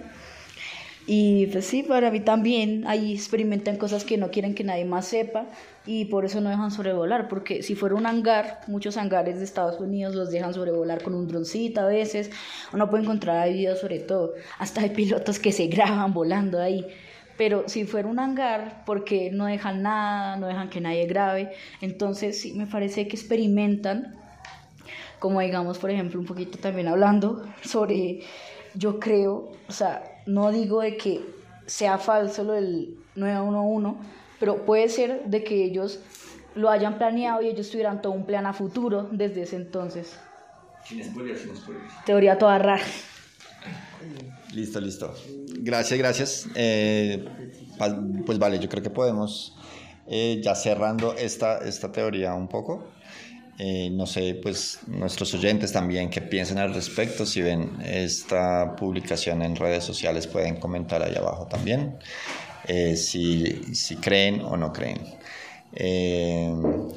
Y 1.05 1.47
pues 1.47 1.65
sí, 1.65 1.83
para 1.83 2.11
mí 2.11 2.21
también 2.21 2.87
ahí 2.87 3.13
experimentan 3.13 3.75
cosas 3.75 4.05
que 4.05 4.17
no 4.17 4.31
quieren 4.31 4.55
que 4.55 4.63
nadie 4.63 4.85
más 4.85 5.05
sepa 5.07 5.47
y 5.85 6.05
por 6.05 6.23
eso 6.23 6.39
no 6.39 6.49
dejan 6.49 6.71
sobrevolar, 6.71 7.27
porque 7.27 7.61
si 7.61 7.75
fuera 7.75 7.95
un 7.95 8.05
hangar, 8.05 8.61
muchos 8.67 8.95
hangares 8.95 9.39
de 9.39 9.43
Estados 9.43 9.81
Unidos 9.81 10.15
los 10.15 10.31
dejan 10.31 10.53
sobrevolar 10.53 11.03
con 11.03 11.13
un 11.13 11.27
droncito 11.27 11.81
a 11.81 11.87
veces, 11.87 12.31
uno 12.71 12.89
puede 12.89 13.03
encontrar 13.03 13.49
videos 13.49 13.79
sobre 13.81 13.99
todo, 13.99 14.33
hasta 14.59 14.81
hay 14.81 14.91
pilotos 14.91 15.39
que 15.39 15.51
se 15.51 15.67
graban 15.67 16.13
volando 16.13 16.61
ahí. 16.61 16.85
Pero 17.35 17.67
si 17.67 17.83
fuera 17.85 18.07
un 18.07 18.19
hangar, 18.19 18.83
porque 18.85 19.31
no 19.31 19.47
dejan 19.47 19.81
nada, 19.81 20.37
no 20.37 20.47
dejan 20.47 20.69
que 20.69 20.79
nadie 20.79 21.05
grabe, 21.07 21.51
entonces 21.81 22.39
sí 22.39 22.53
me 22.53 22.67
parece 22.67 23.07
que 23.07 23.17
experimentan, 23.17 24.15
como 25.19 25.41
digamos, 25.41 25.79
por 25.79 25.89
ejemplo, 25.89 26.19
un 26.19 26.27
poquito 26.27 26.59
también 26.59 26.87
hablando 26.87 27.43
sobre, 27.61 28.21
yo 28.75 28.99
creo, 28.99 29.51
o 29.67 29.71
sea, 29.71 30.12
no 30.25 30.51
digo 30.51 30.81
de 30.81 30.97
que 30.97 31.21
sea 31.65 31.97
falso 31.97 32.43
lo 32.43 32.53
del 32.53 32.97
911, 33.15 33.99
pero 34.39 34.65
puede 34.65 34.89
ser 34.89 35.25
de 35.25 35.43
que 35.43 35.63
ellos 35.63 35.99
lo 36.55 36.69
hayan 36.69 36.97
planeado 36.97 37.41
y 37.41 37.47
ellos 37.47 37.69
tuvieran 37.69 38.01
todo 38.01 38.13
un 38.13 38.25
plan 38.25 38.45
a 38.45 38.53
futuro 38.53 39.07
desde 39.11 39.43
ese 39.43 39.55
entonces. 39.55 40.17
Sin 40.85 41.03
spoiler, 41.03 41.37
sin 41.37 41.55
spoiler. 41.55 41.83
Teoría 42.05 42.37
toda 42.37 42.59
rara. 42.59 42.83
Listo, 44.53 44.79
listo. 44.79 45.13
Gracias, 45.59 45.97
gracias. 45.97 46.47
Eh, 46.55 47.25
pues 48.25 48.37
vale, 48.37 48.59
yo 48.59 48.69
creo 48.69 48.83
que 48.83 48.89
podemos, 48.89 49.55
eh, 50.07 50.41
ya 50.43 50.53
cerrando 50.55 51.13
esta, 51.15 51.59
esta 51.59 51.91
teoría 51.91 52.33
un 52.33 52.47
poco, 52.47 52.91
eh, 53.59 53.89
no 53.91 54.07
sé, 54.07 54.39
pues 54.41 54.79
nuestros 54.87 55.33
oyentes 55.33 55.71
también 55.71 56.09
que 56.09 56.21
piensen 56.21 56.57
al 56.57 56.73
respecto, 56.73 57.25
si 57.25 57.41
ven 57.41 57.77
esta 57.85 58.75
publicación 58.75 59.43
en 59.43 59.55
redes 59.55 59.83
sociales 59.83 60.25
pueden 60.27 60.55
comentar 60.55 61.03
ahí 61.03 61.15
abajo 61.15 61.45
también, 61.47 61.97
eh, 62.67 62.95
si, 62.95 63.75
si 63.75 63.97
creen 63.97 64.41
o 64.41 64.57
no 64.57 64.73
creen. 64.73 65.01
Eh, 65.75 66.53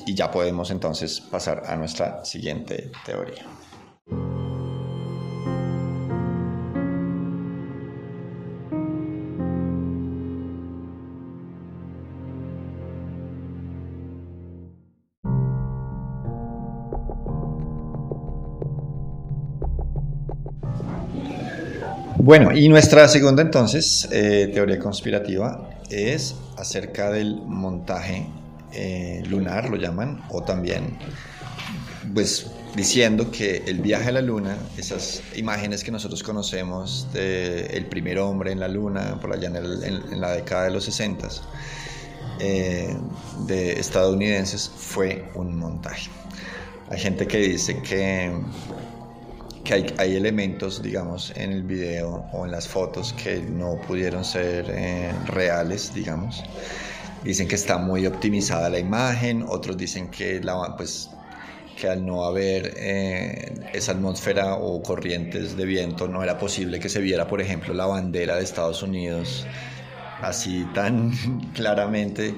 y 0.07 0.15
ya 0.15 0.31
podemos 0.31 0.71
entonces 0.71 1.21
pasar 1.21 1.63
a 1.67 1.77
nuestra 1.77 2.25
siguiente 2.25 2.91
teoría. 3.05 3.45
Bueno, 22.27 22.51
y 22.53 22.69
nuestra 22.69 23.07
segunda 23.07 23.41
entonces 23.43 24.09
eh, 24.11 24.51
teoría 24.53 24.81
conspirativa 24.81 25.71
es 25.91 26.35
acerca 26.57 27.13
del 27.13 27.37
montaje 27.37 28.27
eh, 28.73 29.23
lunar, 29.29 29.71
lo 29.71 29.77
llaman, 29.77 30.25
o 30.31 30.43
también, 30.43 30.99
pues 32.13 32.49
diciendo 32.75 33.31
que 33.31 33.63
el 33.69 33.79
viaje 33.81 34.09
a 34.09 34.13
la 34.13 34.23
luna, 34.23 34.57
esas 34.77 35.23
imágenes 35.37 35.85
que 35.85 35.93
nosotros 35.93 36.25
conocemos 36.25 37.07
del 37.13 37.69
el 37.71 37.87
primer 37.87 38.19
hombre 38.19 38.51
en 38.51 38.59
la 38.59 38.67
luna, 38.69 39.19
por 39.21 39.33
allá 39.33 39.47
en, 39.49 39.57
el- 39.57 39.85
en 39.85 40.21
la 40.21 40.33
década 40.33 40.65
de 40.65 40.71
los 40.73 40.85
60, 40.85 41.29
eh, 42.41 42.93
de 43.47 43.79
estadounidenses, 43.79 44.69
fue 44.77 45.27
un 45.37 45.57
montaje. 45.57 46.11
Hay 46.91 46.99
gente 46.99 47.29
que 47.29 47.39
dice 47.39 47.81
que 47.83 48.33
que 49.67 49.75
hay, 49.75 49.87
hay 49.99 50.17
elementos, 50.17 50.81
digamos, 50.83 51.33
en 51.37 51.53
el 51.53 51.63
video 51.65 52.25
o 52.33 52.45
en 52.45 52.53
las 52.53 52.69
fotos 52.69 53.13
que 53.13 53.41
no 53.41 53.81
pudieron 53.87 54.25
ser 54.25 54.67
eh, 54.71 55.13
reales, 55.27 55.93
digamos. 55.93 56.45
Dicen 57.25 57.49
que 57.49 57.57
está 57.57 57.77
muy 57.77 58.07
optimizada 58.07 58.71
la 58.71 58.79
imagen, 58.79 59.45
otros 59.47 59.77
dicen 59.77 60.09
que, 60.09 60.41
la, 60.41 60.77
pues, 60.77 61.11
que 61.79 61.89
al 61.89 62.07
no 62.07 62.25
haber 62.25 62.75
eh, 62.77 63.71
esa 63.73 63.93
atmósfera 63.93 64.55
o 64.55 64.81
corrientes 64.83 65.57
de 65.57 65.65
viento 65.65 66.07
no 66.07 66.23
era 66.23 66.39
posible 66.39 66.79
que 66.79 66.89
se 66.89 67.01
viera, 67.01 67.27
por 67.27 67.41
ejemplo, 67.41 67.75
la 67.75 67.87
bandera 67.87 68.37
de 68.37 68.45
Estados 68.45 68.83
Unidos 68.83 69.45
así 70.23 70.65
tan 70.75 71.11
claramente. 71.55 72.35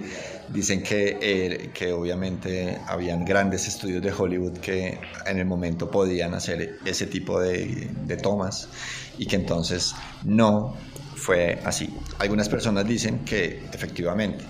Dicen 0.51 0.83
que, 0.83 1.19
eh, 1.21 1.71
que 1.75 1.93
obviamente 1.93 2.79
habían 2.87 3.25
grandes 3.25 3.69
estudios 3.69 4.03
de 4.03 4.13
Hollywood 4.13 4.59
que 4.59 4.99
en 5.27 5.39
el 5.39 5.45
momento 5.45 5.91
podían 5.91 6.35
hacer 6.35 6.79
ese 6.85 7.07
tipo 7.07 7.39
de, 7.41 7.91
de 8.07 8.17
tomas 8.17 8.69
y 9.19 9.27
que 9.27 9.37
entonces 9.37 9.95
no 10.25 10.75
fue 11.15 11.61
así. 11.65 11.95
Algunas 12.19 12.49
personas 12.49 12.87
dicen 12.87 13.25
que 13.25 13.63
efectivamente 13.73 14.45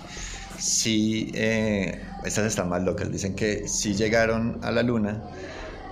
sí, 0.59 1.31
eh, 1.33 2.01
estas 2.23 2.45
están 2.45 2.69
más 2.69 2.83
locas, 2.83 3.11
dicen 3.11 3.35
que 3.35 3.67
sí 3.67 3.95
llegaron 3.95 4.59
a 4.63 4.71
la 4.71 4.83
luna, 4.83 5.23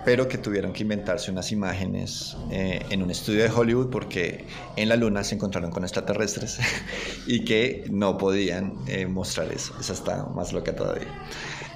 pero 0.08 0.30
que 0.30 0.38
tuvieron 0.38 0.72
que 0.72 0.84
inventarse 0.84 1.30
unas 1.32 1.52
imágenes 1.52 2.38
eh, 2.50 2.82
en 2.92 3.04
un 3.04 3.12
estudio 3.12 3.44
de 3.44 3.50
Hollywood 3.50 3.90
porque 3.90 4.46
en 4.78 4.88
la 4.88 4.96
luna 4.96 5.22
se 5.26 5.36
encontraron 5.36 5.70
con 5.70 5.84
extraterrestres 5.84 6.60
y 7.28 7.44
que 7.44 7.84
no 7.92 8.18
podían 8.18 8.76
eh, 8.88 9.06
mostrar 9.06 9.52
eso. 9.52 9.76
Esa 9.78 9.92
está 9.92 10.24
más 10.28 10.54
loca 10.54 10.74
todavía. 10.74 11.10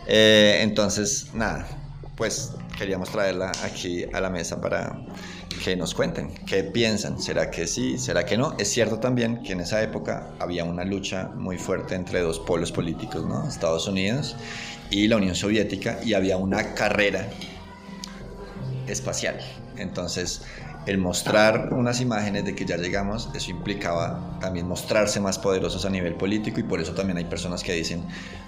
Eh, 0.08 0.60
entonces, 0.62 1.32
nada, 1.34 1.68
pues 2.16 2.54
queríamos 2.78 3.10
traerla 3.12 3.52
aquí 3.66 4.06
a 4.14 4.22
la 4.22 4.30
mesa 4.30 4.62
para 4.62 4.98
que 5.62 5.76
nos 5.76 5.94
cuenten 5.94 6.34
qué 6.46 6.64
piensan. 6.64 7.22
¿Será 7.22 7.52
que 7.52 7.68
sí? 7.68 7.98
¿Será 7.98 8.26
que 8.26 8.38
no? 8.38 8.56
Es 8.58 8.70
cierto 8.70 8.98
también 8.98 9.44
que 9.44 9.52
en 9.52 9.60
esa 9.60 9.84
época 9.84 10.30
había 10.40 10.64
una 10.64 10.86
lucha 10.86 11.32
muy 11.36 11.58
fuerte 11.58 11.96
entre 11.96 12.22
dos 12.22 12.40
polos 12.40 12.72
políticos, 12.72 13.26
¿no? 13.26 13.46
Estados 13.46 13.90
Unidos 13.90 14.38
y 14.90 15.10
la 15.10 15.18
Unión 15.18 15.36
Soviética 15.36 16.00
y 16.02 16.14
había 16.14 16.38
una 16.38 16.74
carrera 16.76 17.28
espacial. 18.88 19.40
Entonces, 19.78 20.44
el 20.86 20.98
mostrar 20.98 21.74
unas 21.74 22.02
imágenes 22.02 22.46
de 22.46 22.56
que 22.56 22.66
ya 22.66 22.78
llegamos, 22.78 23.30
eso 23.36 23.52
implicaba 23.52 24.38
también 24.40 24.68
mostrarse 24.68 25.20
más 25.20 25.38
poderosos 25.38 25.86
a 25.86 25.90
nivel 25.90 26.16
político 26.16 26.60
y 26.60 26.64
por 26.64 26.82
eso 26.82 26.94
también 26.94 27.18
hay 27.18 27.26
personas 27.26 27.64
que 27.64 27.74
dicen, 27.74 28.04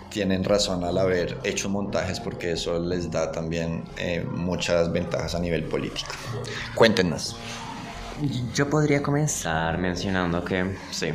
tienen 0.09 0.43
razón 0.43 0.83
al 0.83 0.97
haber 0.97 1.37
hecho 1.43 1.69
montajes 1.69 2.19
porque 2.19 2.53
eso 2.53 2.79
les 2.79 3.11
da 3.11 3.31
también 3.31 3.83
eh, 3.97 4.25
muchas 4.31 4.91
ventajas 4.91 5.35
a 5.35 5.39
nivel 5.39 5.63
político. 5.65 6.11
Cuéntenos. 6.75 7.35
Yo 8.53 8.69
podría 8.69 9.01
comenzar 9.01 9.77
mencionando 9.77 10.43
que, 10.45 10.75
sí, 10.91 11.09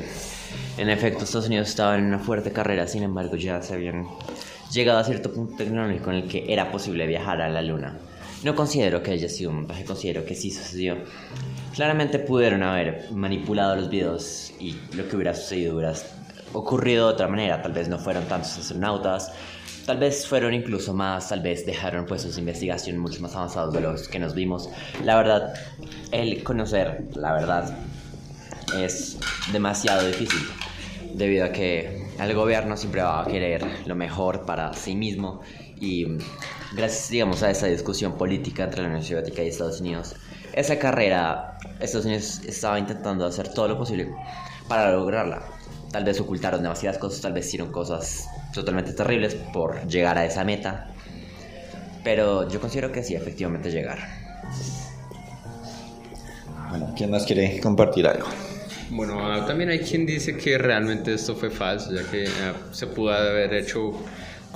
en 0.76 0.90
efecto 0.90 1.24
Estados 1.24 1.46
Unidos 1.46 1.68
estaba 1.68 1.96
en 1.96 2.04
una 2.04 2.18
fuerte 2.18 2.52
carrera, 2.52 2.86
sin 2.86 3.02
embargo 3.02 3.36
ya 3.36 3.62
se 3.62 3.74
habían 3.74 4.06
llegado 4.70 4.98
a 4.98 5.04
cierto 5.04 5.32
punto 5.32 5.56
tecnológico 5.56 6.10
en 6.10 6.16
el 6.16 6.28
que 6.28 6.52
era 6.52 6.70
posible 6.70 7.06
viajar 7.06 7.40
a 7.40 7.48
la 7.48 7.62
Luna. 7.62 7.96
No 8.44 8.54
considero 8.54 9.02
que 9.02 9.10
haya 9.10 9.28
sido 9.28 9.50
un 9.50 9.56
montaje, 9.56 9.84
considero 9.84 10.24
que 10.24 10.34
sí 10.36 10.50
sucedió. 10.52 10.96
Claramente 11.74 12.20
pudieron 12.20 12.62
haber 12.62 13.10
manipulado 13.10 13.74
los 13.74 13.90
videos 13.90 14.52
y 14.60 14.76
lo 14.94 15.08
que 15.08 15.16
hubiera 15.16 15.34
sucedido 15.34 15.74
hubiera 15.74 15.94
ocurrido 16.52 17.08
de 17.08 17.14
otra 17.14 17.26
manera. 17.26 17.60
Tal 17.60 17.72
vez 17.72 17.88
no 17.88 17.98
fueron 17.98 18.24
tantos 18.26 18.56
astronautas, 18.56 19.32
tal 19.86 19.98
vez 19.98 20.24
fueron 20.26 20.54
incluso 20.54 20.94
más, 20.94 21.28
tal 21.28 21.40
vez 21.40 21.66
dejaron 21.66 22.06
puestos 22.06 22.36
de 22.36 22.40
investigación 22.40 22.98
mucho 22.98 23.20
más 23.20 23.34
avanzados 23.34 23.74
de 23.74 23.80
los 23.80 24.06
que 24.06 24.20
nos 24.20 24.34
vimos. 24.34 24.68
La 25.04 25.16
verdad, 25.16 25.54
el 26.12 26.44
conocer 26.44 27.08
la 27.16 27.32
verdad 27.32 27.76
es 28.76 29.18
demasiado 29.50 30.06
difícil 30.06 30.46
debido 31.14 31.44
a 31.44 31.50
que 31.50 32.06
el 32.20 32.34
gobierno 32.34 32.76
siempre 32.76 33.02
va 33.02 33.22
a 33.22 33.26
querer 33.26 33.64
lo 33.86 33.96
mejor 33.96 34.44
para 34.44 34.72
sí 34.74 34.94
mismo 34.94 35.40
y 35.80 36.06
gracias 36.78 37.10
digamos 37.10 37.42
a 37.42 37.50
esa 37.50 37.66
discusión 37.66 38.16
política 38.16 38.64
entre 38.64 38.82
la 38.82 38.88
Unión 38.88 39.02
Soviética 39.02 39.42
y 39.42 39.48
Estados 39.48 39.80
Unidos 39.80 40.14
esa 40.54 40.78
carrera 40.78 41.58
Estados 41.80 42.06
Unidos 42.06 42.40
estaba 42.46 42.78
intentando 42.78 43.26
hacer 43.26 43.52
todo 43.52 43.68
lo 43.68 43.76
posible 43.76 44.08
para 44.68 44.92
lograrla 44.92 45.42
tal 45.90 46.04
vez 46.04 46.20
ocultaron 46.20 46.62
demasiadas 46.62 46.98
cosas, 46.98 47.20
tal 47.20 47.32
vez 47.32 47.46
hicieron 47.46 47.72
cosas 47.72 48.28
totalmente 48.52 48.92
terribles 48.92 49.34
por 49.52 49.86
llegar 49.86 50.18
a 50.18 50.24
esa 50.24 50.44
meta. 50.44 50.88
Pero 52.04 52.48
yo 52.48 52.60
considero 52.60 52.92
que 52.92 53.02
sí, 53.02 53.14
efectivamente 53.14 53.70
llegar. 53.70 53.98
Bueno, 56.70 56.94
¿quién 56.96 57.10
más 57.10 57.24
quiere 57.24 57.60
compartir 57.60 58.06
algo? 58.06 58.26
Bueno, 58.90 59.18
ah, 59.20 59.44
también 59.46 59.70
hay 59.70 59.80
quien 59.80 60.06
dice 60.06 60.36
que 60.36 60.56
realmente 60.56 61.12
esto 61.12 61.34
fue 61.34 61.50
falso, 61.50 61.92
ya 61.92 62.08
que 62.10 62.26
ah, 62.26 62.54
se 62.72 62.86
pudo 62.86 63.12
haber 63.12 63.52
hecho 63.54 63.92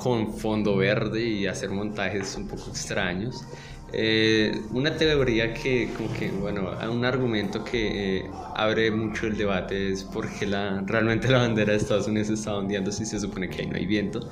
con 0.02 0.34
fondo 0.34 0.76
verde 0.76 1.22
y 1.22 1.46
hacer 1.46 1.70
montajes 1.70 2.34
un 2.36 2.48
poco 2.48 2.70
extraños. 2.70 3.44
Eh, 3.92 4.58
una 4.70 4.96
teoría 4.96 5.52
que, 5.52 5.90
como 5.94 6.12
que, 6.14 6.30
bueno, 6.30 6.70
un 6.90 7.04
argumento 7.04 7.62
que 7.62 8.18
eh, 8.18 8.30
abre 8.56 8.90
mucho 8.90 9.26
el 9.26 9.36
debate 9.36 9.92
es 9.92 10.02
porque 10.02 10.46
la, 10.46 10.82
realmente 10.86 11.28
la 11.28 11.38
bandera 11.38 11.72
de 11.72 11.78
Estados 11.78 12.08
Unidos 12.08 12.30
está 12.30 12.56
ondeando 12.56 12.90
si 12.90 13.04
se 13.04 13.20
supone 13.20 13.48
que 13.48 13.62
ahí 13.62 13.66
no 13.68 13.76
hay 13.76 13.86
viento, 13.86 14.28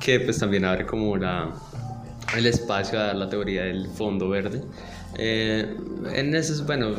que 0.00 0.20
pues 0.20 0.38
también 0.38 0.64
abre 0.64 0.84
como 0.84 1.16
la, 1.16 1.52
el 2.36 2.46
espacio 2.46 3.00
a 3.00 3.14
la 3.14 3.30
teoría 3.30 3.62
del 3.62 3.86
fondo 3.86 4.28
verde. 4.28 4.62
Eh, 5.18 5.76
en 6.14 6.34
esos, 6.34 6.64
bueno, 6.66 6.94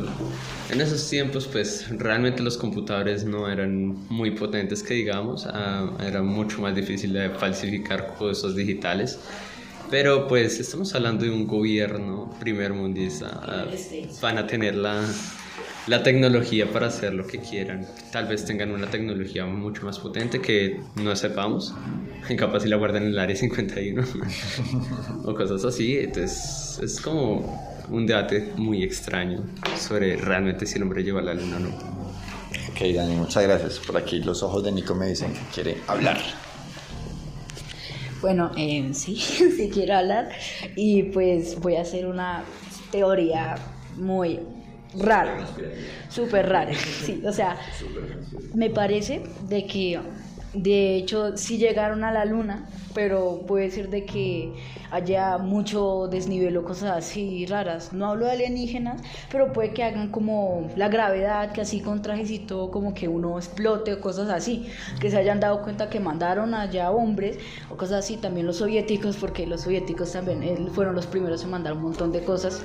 en 0.70 0.80
esos 0.80 1.08
tiempos, 1.08 1.48
pues 1.50 1.86
realmente 1.90 2.42
los 2.42 2.56
computadores 2.56 3.24
no 3.24 3.50
eran 3.50 4.06
muy 4.08 4.30
potentes, 4.32 4.82
que 4.82 4.94
digamos, 4.94 5.46
ah, 5.46 5.90
era 6.00 6.22
mucho 6.22 6.60
más 6.60 6.74
difícil 6.74 7.12
de 7.12 7.30
falsificar 7.30 8.14
cosas 8.16 8.54
digitales. 8.54 9.18
Pero 9.90 10.26
pues 10.26 10.58
estamos 10.60 10.94
hablando 10.94 11.24
de 11.24 11.30
un 11.30 11.46
gobierno 11.46 12.34
primer 12.40 12.72
mundista, 12.72 13.40
ah, 13.42 13.66
van 14.22 14.38
a 14.38 14.46
tener 14.46 14.74
la, 14.76 15.04
la 15.86 16.02
tecnología 16.02 16.72
para 16.72 16.86
hacer 16.86 17.14
lo 17.14 17.26
que 17.26 17.38
quieran. 17.38 17.86
Tal 18.10 18.26
vez 18.26 18.44
tengan 18.44 18.70
una 18.70 18.88
tecnología 18.88 19.44
mucho 19.44 19.84
más 19.84 19.98
potente 19.98 20.40
que 20.40 20.80
no 20.96 21.14
sepamos. 21.14 21.74
Capaz 22.38 22.60
si 22.60 22.68
la 22.68 22.76
guardan 22.76 23.02
en 23.02 23.08
el 23.10 23.18
área 23.18 23.36
51 23.36 24.02
o 25.24 25.34
cosas 25.34 25.64
así. 25.64 25.98
Entonces 25.98 26.78
es 26.82 27.00
como 27.00 27.73
un 27.88 28.06
debate 28.06 28.52
muy 28.56 28.82
extraño 28.82 29.44
sobre 29.78 30.16
realmente 30.16 30.66
si 30.66 30.76
el 30.76 30.82
hombre 30.82 31.02
lleva 31.02 31.20
a 31.20 31.24
la 31.24 31.34
luna 31.34 31.56
o 31.56 31.60
no. 31.60 31.68
Ok, 32.70 32.80
Dani, 32.94 33.16
muchas 33.16 33.42
gracias. 33.42 33.78
Por 33.78 33.96
aquí 33.96 34.20
los 34.20 34.42
ojos 34.42 34.64
de 34.64 34.72
Nico 34.72 34.94
me 34.94 35.06
dicen 35.06 35.32
que 35.32 35.40
quiere 35.52 35.78
hablar. 35.86 36.18
Bueno, 38.20 38.50
eh, 38.56 38.90
sí, 38.94 39.16
sí 39.56 39.70
quiero 39.72 39.96
hablar 39.96 40.30
y 40.76 41.04
pues 41.04 41.60
voy 41.60 41.76
a 41.76 41.82
hacer 41.82 42.06
una 42.06 42.42
teoría 42.90 43.56
muy 43.96 44.40
rara, 44.98 45.46
súper 46.08 46.48
rara, 46.48 46.72
sí, 47.04 47.22
o 47.26 47.32
sea, 47.32 47.58
me 48.54 48.70
parece 48.70 49.22
de 49.48 49.66
que 49.66 50.00
de 50.54 50.96
hecho 50.96 51.36
sí 51.36 51.58
llegaron 51.58 52.04
a 52.04 52.12
la 52.12 52.24
luna, 52.24 52.66
pero 52.94 53.42
puede 53.46 53.70
ser 53.70 53.90
de 53.90 54.04
que 54.04 54.52
haya 54.90 55.38
mucho 55.38 56.06
desnivel 56.08 56.56
o 56.56 56.64
cosas 56.64 56.96
así 56.96 57.44
raras. 57.46 57.92
No 57.92 58.06
hablo 58.06 58.26
de 58.26 58.32
alienígenas, 58.32 59.02
pero 59.30 59.52
puede 59.52 59.72
que 59.72 59.82
hagan 59.82 60.10
como 60.10 60.70
la 60.76 60.88
gravedad, 60.88 61.52
que 61.52 61.60
así 61.60 61.80
con 61.80 62.02
trajecito 62.02 62.70
como 62.70 62.94
que 62.94 63.08
uno 63.08 63.36
explote 63.36 63.94
o 63.94 64.00
cosas 64.00 64.30
así, 64.30 64.68
que 65.00 65.10
se 65.10 65.16
hayan 65.16 65.40
dado 65.40 65.62
cuenta 65.62 65.90
que 65.90 65.98
mandaron 66.00 66.54
allá 66.54 66.90
hombres 66.92 67.38
o 67.70 67.76
cosas 67.76 68.04
así, 68.04 68.16
también 68.16 68.46
los 68.46 68.58
soviéticos, 68.58 69.16
porque 69.16 69.46
los 69.46 69.62
soviéticos 69.62 70.12
también 70.12 70.68
fueron 70.72 70.94
los 70.94 71.06
primeros 71.06 71.42
en 71.42 71.50
mandar 71.50 71.72
un 71.72 71.82
montón 71.82 72.12
de 72.12 72.22
cosas 72.22 72.62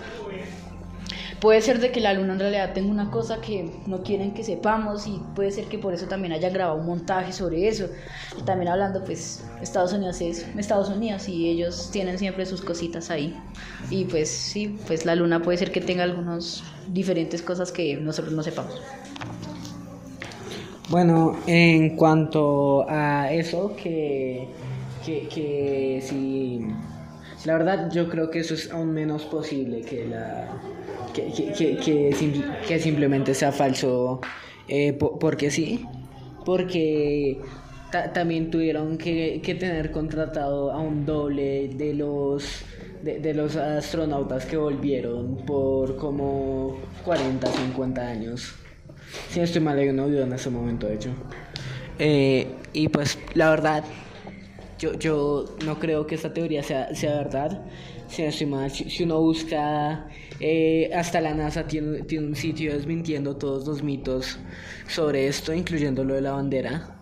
Puede 1.41 1.61
ser 1.61 1.79
de 1.79 1.91
que 1.91 2.01
la 2.01 2.13
luna 2.13 2.33
en 2.33 2.39
realidad 2.39 2.73
tenga 2.73 2.91
una 2.91 3.11
cosa 3.11 3.39
que 3.39 3.71
no 3.87 4.03
quieren 4.03 4.33
que 4.33 4.43
sepamos 4.43 5.07
y 5.07 5.21
puede 5.35 5.51
ser 5.51 5.65
que 5.65 5.79
por 5.79 5.93
eso 5.93 6.05
también 6.07 6.33
haya 6.33 6.49
grabado 6.49 6.77
un 6.77 6.85
montaje 6.85 7.31
sobre 7.31 7.69
eso. 7.69 7.87
Y 8.37 8.43
también 8.43 8.69
hablando, 8.69 9.03
pues 9.05 9.45
Estados 9.61 9.93
Unidos 9.93 10.19
es 10.19 10.45
Estados 10.57 10.89
Unidos 10.89 11.29
y 11.29 11.49
ellos 11.49 11.89
tienen 11.93 12.17
siempre 12.19 12.45
sus 12.45 12.61
cositas 12.61 13.09
ahí. 13.09 13.37
Y 13.89 14.03
pues 14.05 14.29
sí, 14.29 14.77
pues 14.85 15.05
la 15.05 15.15
luna 15.15 15.41
puede 15.41 15.57
ser 15.57 15.71
que 15.71 15.79
tenga 15.79 16.03
algunas 16.03 16.61
diferentes 16.89 17.41
cosas 17.41 17.71
que 17.71 17.95
nosotros 17.95 18.33
no 18.33 18.43
sepamos. 18.43 18.81
Bueno, 20.89 21.37
en 21.47 21.95
cuanto 21.95 22.85
a 22.89 23.31
eso, 23.31 23.75
que, 23.81 24.47
que, 25.05 25.27
que 25.29 26.03
si... 26.03 26.65
La 27.45 27.53
verdad 27.53 27.89
yo 27.91 28.09
creo 28.09 28.29
que 28.29 28.39
eso 28.39 28.55
es 28.55 28.69
aún 28.71 28.91
menos 28.91 29.23
posible 29.23 29.81
que 29.81 30.05
la 30.05 30.49
que, 31.13 31.31
que, 31.53 31.77
que, 31.77 32.43
que 32.67 32.79
simplemente 32.79 33.33
sea 33.33 33.51
falso 33.51 34.21
eh, 34.69 34.93
porque 34.93 35.49
sí, 35.49 35.83
porque 36.45 37.39
también 38.13 38.51
tuvieron 38.51 38.97
que, 38.99 39.41
tener 39.59 39.91
contratado 39.91 40.71
a 40.71 40.79
un 40.79 41.05
doble 41.05 41.69
de 41.69 41.95
los 41.95 42.63
de, 43.01 43.33
los 43.33 43.55
astronautas 43.55 44.45
que 44.45 44.57
volvieron 44.57 45.37
por 45.37 45.95
como 45.95 46.77
40, 47.03 47.47
50 47.47 48.01
años. 48.01 48.53
Si 49.29 49.39
no 49.39 49.45
estoy 49.45 49.61
mal, 49.61 49.79
hay 49.79 49.89
un 49.89 49.99
audio 49.99 50.21
en 50.21 50.33
ese 50.33 50.51
momento, 50.51 50.85
de 50.85 50.95
hecho. 50.95 51.09
Eh, 51.97 52.47
y 52.73 52.89
pues 52.89 53.17
la 53.33 53.49
verdad, 53.49 53.83
yo, 54.77 54.93
yo 54.99 55.45
no 55.65 55.79
creo 55.79 56.05
que 56.05 56.13
esta 56.13 56.31
teoría 56.31 56.61
sea, 56.61 56.93
sea 56.93 57.15
verdad. 57.15 57.63
Si 58.09 58.23
no 58.23 58.29
estoy 58.29 58.47
mal, 58.47 58.71
si 58.71 59.03
uno 59.03 59.21
busca 59.21 60.07
eh, 60.39 60.89
hasta 60.95 61.19
la 61.19 61.33
NASA 61.33 61.67
tiene, 61.67 62.01
tiene, 62.03 62.27
un 62.27 62.35
sitio 62.35 62.73
desmintiendo 62.73 63.35
todos 63.35 63.67
los 63.67 63.83
mitos 63.83 64.39
sobre 64.87 65.27
esto, 65.27 65.53
incluyendo 65.53 66.03
lo 66.03 66.15
de 66.15 66.21
la 66.21 66.31
bandera. 66.31 66.97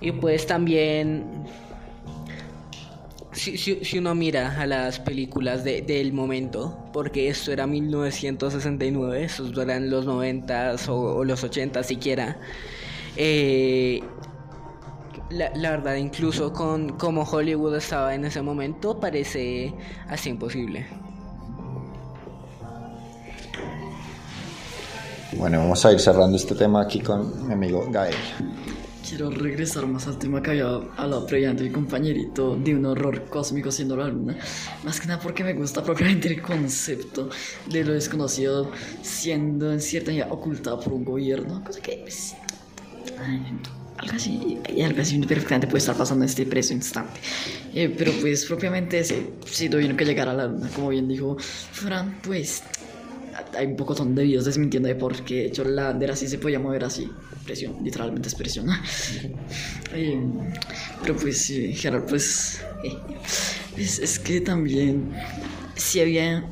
Y 0.00 0.12
pues 0.12 0.46
también, 0.46 1.44
si, 3.32 3.56
si, 3.56 3.98
uno 3.98 4.14
mira 4.14 4.60
a 4.60 4.66
las 4.66 5.00
películas 5.00 5.64
de, 5.64 5.82
del 5.82 6.12
momento, 6.12 6.90
porque 6.92 7.28
esto 7.28 7.52
era 7.52 7.66
1969, 7.66 9.24
estos 9.24 9.56
eran 9.56 9.90
los 9.90 10.04
90 10.04 10.76
o, 10.88 11.24
los 11.24 11.42
80 11.42 11.82
siquiera, 11.82 12.38
eh, 13.16 14.02
la, 15.30 15.50
la, 15.54 15.70
verdad, 15.70 15.94
incluso 15.96 16.52
con 16.52 16.90
como 16.90 17.22
Hollywood 17.22 17.76
estaba 17.76 18.14
en 18.14 18.24
ese 18.24 18.42
momento, 18.42 18.98
parece 18.98 19.74
así 20.08 20.30
imposible. 20.30 20.86
Bueno, 25.36 25.58
vamos 25.58 25.84
a 25.84 25.92
ir 25.92 26.00
cerrando 26.00 26.36
este 26.36 26.54
tema 26.54 26.82
aquí 26.82 27.00
con 27.00 27.46
mi 27.46 27.52
amigo 27.52 27.86
Gael. 27.90 28.14
Quiero 29.06 29.30
regresar 29.30 29.86
más 29.86 30.06
al 30.06 30.18
tema 30.18 30.42
que 30.42 30.50
había 30.50 30.66
hablado 30.96 31.26
previamente 31.26 31.62
mi 31.64 31.70
compañerito 31.70 32.56
de 32.56 32.74
un 32.74 32.84
horror 32.86 33.26
cósmico 33.26 33.70
siendo 33.70 33.96
la 33.96 34.08
luna. 34.08 34.36
Más 34.84 35.00
que 35.00 35.06
nada 35.06 35.20
porque 35.20 35.44
me 35.44 35.54
gusta 35.54 35.82
propiamente 35.82 36.28
el 36.28 36.42
concepto 36.42 37.28
de 37.70 37.84
lo 37.84 37.92
desconocido 37.92 38.70
siendo 39.02 39.72
en 39.72 39.80
cierta 39.80 40.10
manera 40.10 40.32
ocultado 40.32 40.80
por 40.80 40.92
un 40.92 41.04
gobierno. 41.04 41.62
Cosa 41.64 41.80
que, 41.80 41.98
pues, 42.02 42.34
algo 43.18 43.77
así, 44.14 44.58
algo 44.84 45.00
así 45.00 45.18
perfectamente 45.20 45.66
puede 45.66 45.78
estar 45.78 45.96
pasando 45.96 46.24
en 46.24 46.30
este 46.30 46.46
preso 46.46 46.72
instante. 46.72 47.20
Eh, 47.74 47.94
pero 47.96 48.12
pues 48.20 48.44
propiamente 48.44 48.98
ese, 48.98 49.30
si 49.46 49.68
tuvieron 49.68 49.96
que 49.96 50.04
llegar 50.04 50.28
a 50.28 50.34
la 50.34 50.46
luna, 50.46 50.68
como 50.74 50.88
bien 50.88 51.08
dijo 51.08 51.36
Fran, 51.38 52.18
pues 52.22 52.62
hay 53.56 53.66
un 53.66 53.76
poco 53.76 53.94
de 53.94 54.22
videos 54.22 54.44
desmintiendo 54.44 54.88
de 54.88 54.94
por 54.94 55.24
qué 55.24 55.46
hecho 55.46 55.64
la 55.64 55.84
bandera 55.84 56.16
sí 56.16 56.28
se 56.28 56.38
podía 56.38 56.58
mover 56.58 56.84
así. 56.84 57.10
Presión, 57.44 57.76
literalmente 57.82 58.28
es 58.28 58.34
presión. 58.34 58.68
Eh, 59.94 60.20
pero 61.00 61.16
pues, 61.16 61.50
Gerard, 61.72 62.04
pues 62.04 62.60
eh, 62.84 62.98
es, 63.78 63.98
es, 63.98 64.18
que 64.18 64.42
también 64.42 65.14
si 65.76 66.00
había, 66.00 66.44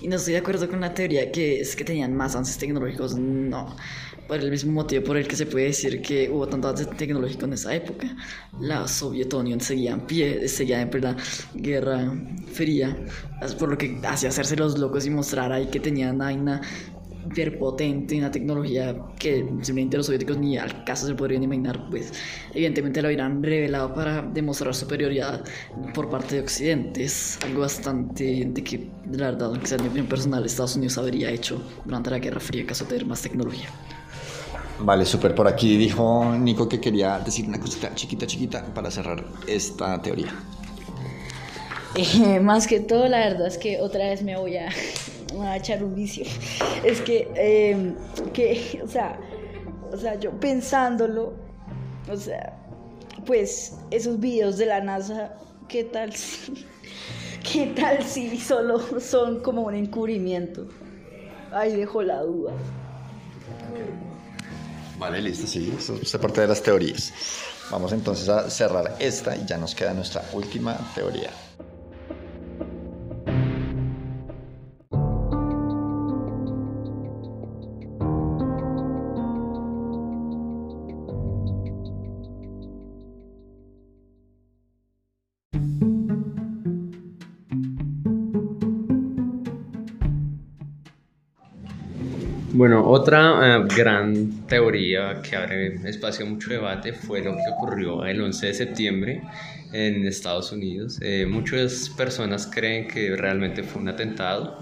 y 0.00 0.08
no 0.08 0.16
estoy 0.16 0.32
de 0.32 0.38
acuerdo 0.38 0.70
con 0.70 0.80
la 0.80 0.94
teoría 0.94 1.30
que 1.30 1.60
es 1.60 1.76
que 1.76 1.84
tenían 1.84 2.16
más 2.16 2.32
avances 2.34 2.56
tecnológicos, 2.56 3.18
no 3.18 3.76
por 4.28 4.38
el 4.38 4.50
mismo 4.50 4.72
motivo 4.72 5.02
por 5.04 5.16
el 5.16 5.26
que 5.26 5.34
se 5.36 5.46
puede 5.46 5.66
decir 5.66 6.02
que 6.02 6.30
hubo 6.30 6.46
tanto 6.46 6.68
avance 6.68 6.84
tecnológico 6.84 7.46
en 7.46 7.54
esa 7.54 7.74
época. 7.74 8.14
La 8.60 8.86
Soviet 8.86 9.32
Union 9.32 9.60
seguía 9.60 9.92
en 9.92 10.02
pie, 10.02 10.46
seguía 10.48 10.82
en 10.82 10.90
plena 10.90 11.16
guerra 11.54 12.12
fría, 12.52 12.96
por 13.58 13.70
lo 13.70 13.78
que 13.78 13.98
hacía 14.04 14.28
hacerse 14.28 14.54
los 14.56 14.78
locos 14.78 15.06
y 15.06 15.10
mostrar 15.10 15.50
ahí 15.50 15.66
que 15.66 15.80
tenían 15.80 16.16
una 16.16 16.60
hiperpotente, 17.30 18.16
una 18.16 18.30
tecnología 18.30 18.96
que 19.18 19.44
simplemente 19.62 19.96
los 19.96 20.06
soviéticos 20.06 20.38
ni 20.38 20.56
al 20.56 20.84
caso 20.84 21.06
se 21.06 21.14
podrían 21.14 21.42
imaginar, 21.42 21.88
pues 21.90 22.12
evidentemente 22.54 23.02
lo 23.02 23.08
hubieran 23.08 23.42
revelado 23.42 23.94
para 23.94 24.22
demostrar 24.22 24.74
superioridad 24.74 25.44
por 25.94 26.08
parte 26.08 26.36
de 26.36 26.40
Occidente. 26.42 27.04
Es 27.04 27.38
algo 27.44 27.60
bastante 27.60 28.46
de 28.46 28.64
que, 28.64 28.90
la 29.12 29.30
verdad, 29.30 29.48
aunque 29.48 29.66
sea 29.66 29.78
mi 29.78 29.88
opinión 29.88 30.06
personal, 30.06 30.44
Estados 30.44 30.76
Unidos 30.76 30.98
habría 30.98 31.30
hecho 31.30 31.62
durante 31.84 32.10
la 32.10 32.18
Guerra 32.18 32.40
Fría 32.40 32.66
caso 32.66 32.84
de 32.84 32.90
tener 32.90 33.06
más 33.06 33.22
tecnología. 33.22 33.68
Vale, 34.80 35.04
súper. 35.04 35.34
Por 35.34 35.48
aquí 35.48 35.76
dijo 35.76 36.24
Nico 36.38 36.68
que 36.68 36.80
quería 36.80 37.18
decir 37.18 37.48
una 37.48 37.60
cosita 37.60 37.94
chiquita, 37.94 38.26
chiquita 38.26 38.64
para 38.74 38.90
cerrar 38.90 39.24
esta 39.46 40.00
teoría. 40.00 40.32
Eh, 41.94 42.38
más 42.40 42.66
que 42.66 42.80
todo, 42.80 43.08
la 43.08 43.18
verdad 43.18 43.48
es 43.48 43.58
que 43.58 43.80
otra 43.80 44.04
vez 44.08 44.22
me 44.22 44.36
voy 44.36 44.56
a, 44.56 44.68
a 45.42 45.56
echar 45.56 45.82
un 45.82 45.94
vicio. 45.94 46.24
Es 46.84 47.00
que, 47.00 47.28
em, 47.34 47.96
que 48.32 48.80
o, 48.84 48.88
sea, 48.88 49.18
o 49.92 49.96
sea, 49.96 50.14
yo 50.18 50.38
pensándolo, 50.38 51.34
O 52.10 52.16
sea, 52.16 52.58
pues 53.26 53.76
esos 53.90 54.18
videos 54.20 54.58
de 54.58 54.66
la 54.66 54.80
NASA, 54.80 55.34
¿qué 55.68 55.84
tal 55.84 56.14
si, 56.14 56.66
qué 57.52 57.66
tal 57.68 58.02
si 58.04 58.38
solo 58.38 58.78
son 59.00 59.40
como 59.42 59.62
un 59.62 59.74
encubrimiento? 59.74 60.68
Ahí 61.50 61.76
dejo 61.76 62.02
la 62.02 62.22
duda. 62.22 62.52
Vale, 64.98 65.22
listo, 65.22 65.46
sí, 65.46 65.72
eso 65.78 65.98
es 66.02 66.16
parte 66.16 66.40
de 66.40 66.48
las 66.48 66.62
teorías. 66.62 67.12
Vamos 67.70 67.92
entonces 67.92 68.28
a 68.28 68.50
cerrar 68.50 68.96
esta 68.98 69.36
y 69.36 69.44
ya 69.46 69.56
nos 69.56 69.74
queda 69.74 69.94
nuestra 69.94 70.24
última 70.32 70.76
teoría. 70.94 71.30
Bueno, 92.58 92.84
otra 92.90 93.56
eh, 93.56 93.68
gran 93.76 94.44
teoría 94.48 95.22
que 95.22 95.36
abre 95.36 95.76
espacio 95.88 96.26
a 96.26 96.28
mucho 96.28 96.50
debate 96.50 96.92
fue 96.92 97.22
lo 97.22 97.36
que 97.36 97.44
ocurrió 97.52 98.04
el 98.04 98.20
11 98.20 98.46
de 98.48 98.54
septiembre 98.54 99.22
en 99.72 100.04
Estados 100.04 100.50
Unidos. 100.50 100.98
Eh, 101.00 101.24
muchas 101.24 101.88
personas 101.90 102.50
creen 102.52 102.88
que 102.88 103.14
realmente 103.14 103.62
fue 103.62 103.80
un 103.80 103.88
atentado, 103.90 104.58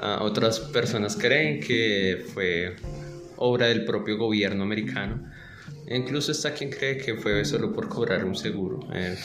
ah, 0.00 0.18
otras 0.22 0.58
personas 0.58 1.14
creen 1.14 1.60
que 1.60 2.24
fue 2.34 2.74
obra 3.36 3.68
del 3.68 3.84
propio 3.84 4.18
gobierno 4.18 4.64
americano. 4.64 5.30
Incluso 5.88 6.32
está 6.32 6.52
quien 6.52 6.70
cree 6.70 6.96
que 6.96 7.14
fue 7.14 7.44
solo 7.44 7.72
por 7.72 7.88
cobrar 7.88 8.24
un 8.24 8.34
seguro. 8.34 8.80
Eh, 8.92 9.16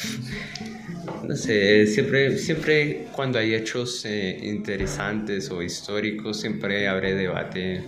no 1.28 1.36
sé, 1.36 1.88
siempre, 1.88 2.38
siempre 2.38 3.08
cuando 3.16 3.40
hay 3.40 3.56
hechos 3.56 4.06
interesantes 4.06 5.50
o 5.50 5.64
históricos, 5.64 6.40
siempre 6.40 6.88
abre 6.88 7.16
debate 7.16 7.84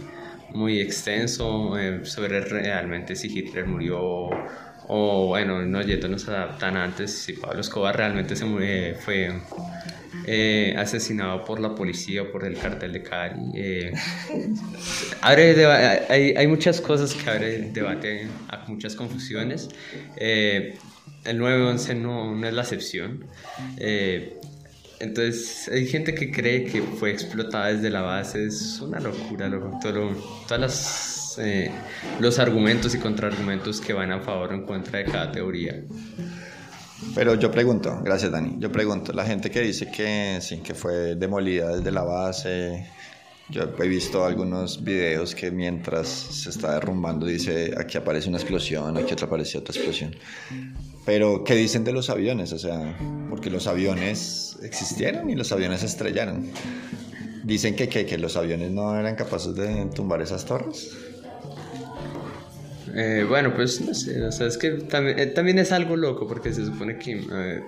muy 0.54 0.80
extenso 0.80 1.78
eh, 1.78 2.02
sobre 2.06 2.42
realmente 2.42 3.16
si 3.16 3.28
Hitler 3.28 3.66
murió 3.66 4.30
o, 4.88 5.28
bueno, 5.28 5.62
no 5.62 5.82
yéndonos 5.82 6.28
a 6.30 6.58
tan 6.58 6.76
antes, 6.78 7.12
si 7.12 7.34
Pablo 7.34 7.62
Escobar 7.62 7.96
realmente 7.96 8.36
se 8.36 8.44
murió, 8.46 8.96
fue 9.00 9.32
eh, 10.28 10.76
asesinado 10.78 11.46
por 11.46 11.60
la 11.62 11.74
policía 11.74 12.30
por 12.32 12.46
el 12.46 12.58
cartel 12.58 12.92
de 12.94 13.02
Cali. 13.02 13.42
Eh, 13.56 13.94
abre 15.22 15.54
deba- 15.56 16.02
hay, 16.10 16.34
hay 16.36 16.48
muchas 16.48 16.82
cosas 16.82 17.14
que 17.14 17.30
abre 17.30 17.60
debate, 17.72 18.28
hay 18.50 18.60
muchas 18.68 18.96
confusiones. 18.96 19.70
Eh, 20.18 20.78
el 21.26 21.40
9-11 21.40 21.96
no, 21.96 22.36
no 22.36 22.48
es 22.48 22.54
la 22.54 22.62
excepción. 22.64 23.26
Entonces, 25.04 25.68
hay 25.68 25.86
gente 25.86 26.16
que 26.16 26.32
cree 26.32 26.64
que 26.64 26.82
fue 26.82 27.12
explotada 27.12 27.74
desde 27.74 27.90
la 27.90 28.02
base. 28.02 28.46
Es 28.46 28.80
una 28.80 29.02
locura, 29.02 29.50
loco. 29.50 29.78
Todo, 29.82 30.12
todas 30.48 31.36
eh, 31.40 31.70
los 32.22 32.40
argumentos 32.40 32.96
y 32.96 33.00
contraargumentos 33.00 33.82
que 33.82 33.92
van 33.92 34.14
a 34.14 34.22
favor 34.22 34.52
o 34.52 34.56
en 34.56 34.66
contra 34.66 35.00
de 35.00 35.06
cada 35.06 35.30
teoría. 35.30 35.84
Pero 37.16 37.36
yo 37.36 37.52
pregunto, 37.52 38.00
gracias 38.02 38.32
Dani, 38.32 38.56
yo 38.60 38.72
pregunto, 38.72 39.12
la 39.12 39.26
gente 39.26 39.52
que 39.52 39.60
dice 39.60 39.92
que 39.92 40.40
sí, 40.42 40.62
que 40.62 40.74
fue 40.74 41.16
demolida 41.16 41.76
desde 41.76 41.92
la 41.92 42.04
base, 42.04 42.88
yo 43.54 43.70
he 43.80 43.88
visto 43.88 44.26
algunos 44.26 44.84
videos 44.84 45.36
que 45.36 45.52
mientras 45.52 46.08
se 46.08 46.50
está 46.50 46.74
derrumbando 46.74 47.28
dice 47.28 47.74
aquí 47.78 47.98
aparece 47.98 48.28
una 48.28 48.40
explosión, 48.40 48.98
aquí 48.98 49.14
otra 49.14 49.28
aparece 49.28 49.60
otra 49.60 49.76
explosión. 49.76 50.16
Pero, 51.06 51.44
¿qué 51.44 51.56
dicen 51.56 51.84
de 51.84 51.92
los 51.92 52.10
aviones? 52.10 52.52
O 52.54 52.58
sea, 52.58 52.98
porque 53.30 53.50
los 53.50 53.68
aviones 53.68 54.58
existieron 54.64 55.30
y 55.30 55.36
los 55.36 55.52
aviones 55.52 55.82
se 55.82 55.86
estrellaron. 55.86 56.50
Dicen 57.44 57.76
que, 57.76 57.90
que, 57.90 58.06
que 58.06 58.18
los 58.18 58.38
aviones 58.38 58.72
no 58.72 58.98
eran 58.98 59.16
capaces 59.16 59.54
de 59.54 59.86
tumbar 59.94 60.22
esas 60.22 60.46
torres. 60.46 60.96
Eh, 62.96 63.26
bueno, 63.28 63.54
pues 63.54 63.82
no 63.82 63.94
sé, 63.94 64.24
o 64.24 64.32
sea, 64.32 64.48
es 64.48 64.58
que 64.58 64.72
también, 64.72 65.20
eh, 65.20 65.26
también 65.28 65.60
es 65.60 65.72
algo 65.72 65.96
loco 65.96 66.28
porque 66.28 66.54
se 66.54 66.66
supone 66.66 66.98
que 66.98 67.26
eh, 67.32 67.64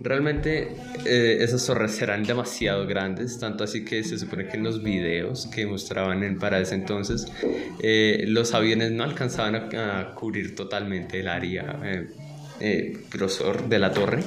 realmente 0.00 0.68
eh, 1.04 1.38
esas 1.40 1.64
torres 1.66 2.00
eran 2.00 2.22
demasiado 2.24 2.86
grandes, 2.86 3.38
tanto 3.38 3.64
así 3.64 3.84
que 3.84 4.02
se 4.02 4.18
supone 4.18 4.46
que 4.48 4.56
en 4.56 4.64
los 4.64 4.82
videos 4.82 5.46
que 5.46 5.66
mostraban 5.66 6.22
en, 6.22 6.38
para 6.38 6.58
ese 6.58 6.74
entonces 6.74 7.26
eh, 7.82 8.24
los 8.26 8.54
aviones 8.54 8.92
no 8.92 9.04
alcanzaban 9.04 9.54
a, 9.54 10.14
cubrir 10.14 10.54
totalmente 10.54 11.20
el 11.20 11.28
área, 11.28 11.78
eh, 11.84 12.08
eh, 12.60 12.98
grosor 13.10 13.68
de 13.68 13.78
la 13.78 13.92
torre, 13.92 14.22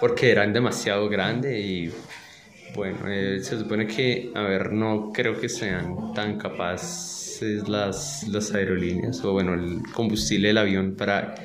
porque 0.00 0.30
eran 0.30 0.52
demasiado 0.52 1.08
grandes 1.08 1.64
y 1.64 1.90
bueno, 2.74 2.98
se 3.06 3.58
supone 3.58 3.86
que, 3.86 4.32
a 4.34 4.42
ver, 4.42 4.72
no 4.72 5.12
creo 5.12 5.40
que 5.40 5.48
sean 5.48 6.12
tan 6.12 6.38
capaces 6.38 7.68
las, 7.68 8.26
las 8.28 8.52
aerolíneas 8.52 9.24
o 9.24 9.32
bueno, 9.32 9.54
el 9.54 9.80
combustible 9.92 10.48
del 10.48 10.58
avión 10.58 10.96
para 10.96 11.36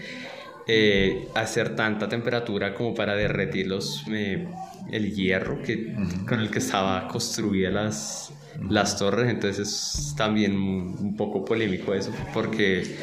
eh, 0.71 1.27
hacer 1.34 1.75
tanta 1.75 2.08
temperatura 2.08 2.75
como 2.75 2.93
para 2.93 3.15
derretir 3.15 3.65
los, 3.65 4.03
eh, 4.12 4.47
el 4.91 5.15
hierro 5.15 5.63
que, 5.63 5.95
con 6.27 6.39
el 6.41 6.51
que 6.51 6.60
estaba 6.60 7.08
construida 7.08 7.71
las, 7.71 8.32
las 8.69 8.95
torres. 8.95 9.32
Entonces 9.32 9.67
es 9.67 10.13
también 10.15 10.53
un, 10.53 10.95
un 10.99 11.17
poco 11.17 11.43
polémico 11.43 11.95
eso 11.95 12.13
porque, 12.36 12.97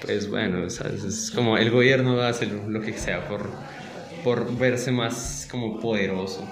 pues 0.00 0.30
bueno, 0.30 0.70
¿sabes? 0.70 1.02
es 1.02 1.32
como 1.32 1.58
el 1.58 1.72
gobierno 1.72 2.14
va 2.14 2.28
a 2.28 2.30
hacer 2.30 2.52
lo 2.52 2.80
que 2.80 2.92
sea 2.92 3.26
por, 3.26 3.50
por 4.22 4.56
verse 4.56 4.92
más 4.92 5.48
como 5.50 5.80
poderoso. 5.80 6.46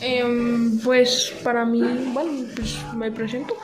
Em, 0.00 0.78
pues 0.80 1.32
para 1.42 1.64
mí, 1.64 1.80
bueno, 2.12 2.46
pues 2.54 2.76
me 2.94 3.10
presento. 3.10 3.56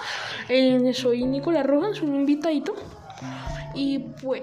Eh, 0.48 0.92
soy 0.94 1.24
Nicolás 1.24 1.66
Rojas, 1.66 2.00
un 2.02 2.14
invitadito. 2.14 2.74
Y 3.74 3.98
pues 4.22 4.42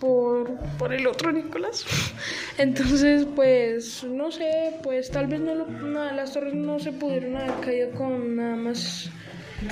por, 0.00 0.54
por 0.78 0.92
el 0.92 1.06
otro 1.06 1.32
Nicolás. 1.32 1.84
Entonces, 2.58 3.26
pues, 3.34 4.04
no 4.04 4.30
sé, 4.30 4.74
pues 4.82 5.10
tal 5.10 5.26
vez 5.26 5.40
no, 5.40 5.54
lo- 5.54 5.66
no, 5.66 6.10
las 6.12 6.32
torres 6.32 6.54
no 6.54 6.78
se 6.78 6.92
pudieron 6.92 7.36
haber 7.36 7.52
caído 7.60 7.90
con 7.92 8.36
nada 8.36 8.56
más 8.56 9.10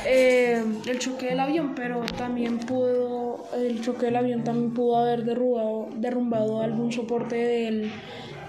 eh, 0.04 0.62
el 0.86 0.98
choque 0.98 1.26
del 1.26 1.40
avión, 1.40 1.74
pero 1.74 2.00
también 2.16 2.58
pudo, 2.58 3.46
el 3.56 3.80
choque 3.82 4.06
del 4.06 4.16
avión 4.16 4.44
también 4.44 4.72
pudo 4.74 4.96
haber 4.98 5.24
derrubado, 5.24 5.88
derrumbado 5.96 6.62
algún 6.62 6.92
soporte 6.92 7.36
del, 7.36 7.90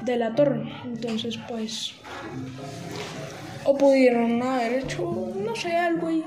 de 0.01 0.17
la 0.17 0.33
torre. 0.35 0.61
Entonces, 0.85 1.37
pues, 1.49 1.93
o 3.65 3.77
pudieron 3.77 4.41
haber 4.41 4.73
hecho, 4.83 5.33
no 5.35 5.55
sé, 5.55 5.75
algo 5.75 6.07
ahí. 6.07 6.23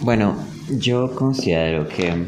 Bueno, 0.00 0.36
yo 0.78 1.12
considero 1.14 1.88
que 1.88 2.26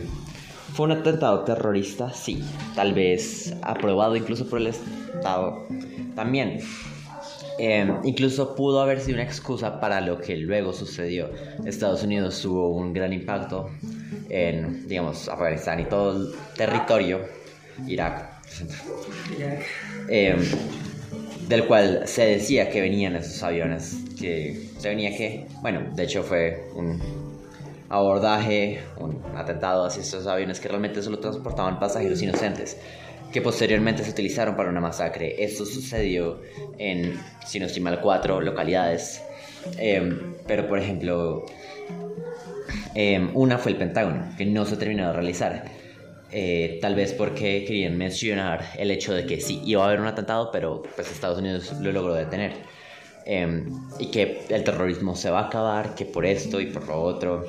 fue 0.75 0.87
un 0.87 0.93
atentado 0.93 1.45
terrorista, 1.45 2.13
sí, 2.13 2.43
tal 2.75 2.95
vez 2.95 3.55
aprobado 3.63 4.17
incluso 4.17 4.49
por 4.49 4.61
el 4.61 4.67
Estado 4.67 5.67
también. 6.17 6.61
Eh, 7.59 7.93
incluso 8.03 8.57
pudo 8.57 8.81
haber 8.81 9.01
sido 9.01 9.17
una 9.17 9.25
excusa 9.25 9.79
para 9.79 10.01
lo 10.01 10.19
que 10.21 10.37
luego 10.37 10.73
sucedió. 10.73 11.31
Estados 11.65 12.03
Unidos 12.03 12.41
tuvo 12.41 12.71
un 12.71 12.93
gran 12.93 13.13
impacto 13.13 13.71
en, 14.29 14.89
digamos, 14.89 15.29
Afganistán 15.29 15.79
y 15.81 15.85
todo 15.85 16.17
el 16.17 16.35
territorio, 16.57 17.21
Irak, 17.87 18.31
eh, 20.09 20.37
del 21.47 21.67
cual 21.67 22.03
se 22.07 22.25
decía 22.27 22.69
que 22.69 22.81
venían 22.81 23.15
esos 23.15 23.41
aviones, 23.43 23.99
que 24.19 24.71
se 24.79 24.89
venía 24.89 25.17
que, 25.17 25.47
bueno, 25.63 25.83
de 25.95 26.03
hecho 26.03 26.23
fue 26.23 26.65
un 26.75 27.20
abordaje, 27.91 28.81
un 28.99 29.21
atentado 29.37 29.85
hacia 29.85 30.01
estos 30.01 30.27
aviones 30.27 30.61
que 30.61 30.69
realmente 30.69 31.03
solo 31.03 31.19
transportaban 31.19 31.79
pasajeros 31.81 32.23
inocentes, 32.23 32.79
que 33.33 33.43
posteriormente 33.43 34.05
se 34.05 34.11
utilizaron 34.11 34.57
para 34.57 34.71
una 34.71 34.81
masacre. 34.81 35.43
Esto 35.43 35.67
sucedió 35.67 36.41
en, 36.79 37.21
si 37.45 37.59
no 37.59 37.67
estoy 37.67 37.83
mal, 37.83 38.01
cuatro 38.01 38.41
localidades. 38.41 39.23
Em, 39.77 40.35
pero, 40.47 40.69
por 40.69 40.79
ejemplo, 40.79 41.45
em, 42.95 43.31
una 43.35 43.59
fue 43.59 43.73
el 43.73 43.79
Pentágono, 43.79 44.35
que 44.39 44.47
no 44.47 44.65
se 44.65 44.77
terminó 44.77 45.09
de 45.09 45.13
realizar. 45.13 45.65
Eh, 46.33 46.79
tal 46.81 46.95
vez 46.95 47.13
porque 47.13 47.65
querían 47.65 47.99
mencionar 47.99 48.65
el 48.79 48.93
hecho 48.93 49.13
de 49.13 49.27
que 49.27 49.41
sí, 49.41 49.61
iba 49.65 49.83
a 49.83 49.89
haber 49.89 50.01
un 50.01 50.07
atentado, 50.07 50.51
pero 50.53 50.83
pues 50.95 51.11
Estados 51.11 51.39
Unidos 51.39 51.73
lo 51.81 51.91
logró 51.91 52.15
detener. 52.15 52.53
Em, 53.27 53.67
y 53.99 54.07
que 54.07 54.43
el 54.49 54.65
terrorismo 54.65 55.15
se 55.17 55.31
va 55.31 55.41
a 55.41 55.47
acabar, 55.47 55.95
que 55.95 56.05
por 56.05 56.25
esto 56.25 56.61
y 56.61 56.67
por 56.67 56.87
lo 56.89 57.01
otro, 57.03 57.45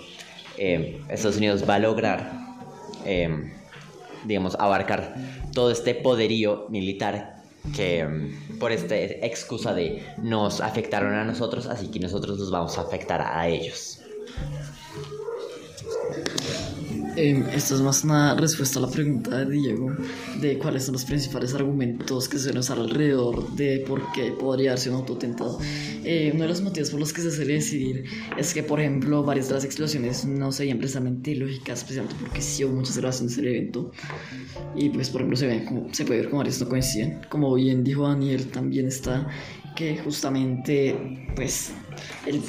em, 0.62 1.02
Estados 1.10 1.38
Unidos 1.38 1.67
va 1.67 1.76
a 1.76 1.80
lograr, 1.80 2.32
em, 3.04 3.52
digamos, 4.26 4.56
abarcar 4.60 5.15
todo 5.54 5.71
este 5.71 5.95
poderío 5.95 6.67
militar 6.69 7.41
que 7.76 8.06
mm, 8.06 8.60
por 8.60 8.71
esta 8.71 8.95
excusa 8.95 9.74
de 9.74 10.04
nos 10.21 10.62
afectaron 10.62 11.13
a 11.15 11.24
nosotros, 11.24 11.65
así 11.65 11.88
que 11.89 12.00
nosotros 12.00 12.38
nos 12.38 12.52
vamos 12.52 12.78
a 12.78 12.82
afectar 12.82 13.21
a 13.21 13.47
ellos. 13.47 14.01
Eh, 17.17 17.43
esto 17.54 17.76
es 17.76 17.82
más 17.82 18.06
una 18.06 18.36
respuesta 18.36 18.80
a 18.80 18.84
la 18.84 18.88
pregunta 18.88 19.39
de 19.39 19.52
Diego 19.52 19.91
de 20.39 20.58
cuáles 20.58 20.86
son 20.86 20.93
los 20.93 21.04
principales 21.04 21.54
argumentos 21.54 22.30
que 22.30 22.39
suelen 22.39 22.60
usar 22.60 22.80
alrededor 22.80 23.52
de 23.56 23.84
por 23.86 24.12
qué 24.13 24.32
podría 24.32 24.71
darse 24.71 24.89
un 24.89 24.95
autotentado. 24.95 25.60
Eh, 26.04 26.32
uno 26.34 26.43
de 26.43 26.50
los 26.50 26.62
motivos 26.62 26.89
por 26.89 27.00
los 27.02 27.12
que 27.12 27.21
se 27.21 27.32
suele 27.32 27.56
decidir 27.56 28.06
es 28.38 28.54
que, 28.54 28.63
por 28.63 28.80
ejemplo, 28.80 29.24
varias 29.24 29.50
de 29.50 29.56
las 29.56 29.65
explosiones 29.65 30.24
no 30.24 30.54
serían 30.54 30.78
precisamente 30.78 31.36
lógicas, 31.36 31.80
especialmente 31.80 32.15
porque 32.19 32.41
sí 32.41 32.63
hubo 32.63 32.76
muchas 32.76 32.97
grabaciones 32.97 33.36
del 33.36 33.47
evento. 33.47 33.91
Y 34.76 34.89
pues, 34.89 35.10
por 35.10 35.21
ejemplo, 35.21 35.38
se, 35.38 35.47
ven 35.47 35.65
como, 35.65 35.93
se 35.93 36.06
puede 36.06 36.21
ver 36.21 36.30
como 36.30 36.39
varias 36.39 36.62
no 36.62 36.69
coinciden. 36.69 37.21
Como 37.30 37.54
bien 37.56 37.84
dijo 37.84 38.08
Daniel, 38.08 38.47
también 38.47 38.88
está 38.88 39.28
que 39.82 39.98
justamente 39.98 40.96
pues 41.36 41.72
el, 42.28 42.39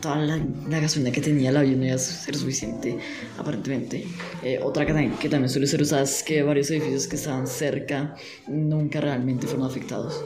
toda 0.00 0.16
la, 0.16 0.44
la, 0.68 0.80
gasolina 0.80 1.12
que 1.12 1.20
tenía 1.20 1.50
el 1.50 1.56
avión 1.56 1.78
no 1.78 1.86
iba 1.86 1.94
a 1.94 1.98
ser 1.98 2.34
suficiente 2.34 2.98
aparentemente. 3.38 4.04
Eh, 4.42 4.58
otra 4.60 4.84
que 4.84 4.92
también, 4.92 5.12
que 5.16 5.28
también 5.28 5.48
suele 5.48 5.68
ser 5.68 5.80
usada 5.80 6.02
es 6.02 6.24
que 6.24 6.42
varios 6.42 6.68
edificios 6.72 7.06
que 7.06 7.14
estaban 7.14 7.46
cerca 7.46 8.16
nunca 8.48 9.00
realmente 9.00 9.46
fueron 9.46 9.66
afectados. 9.66 10.24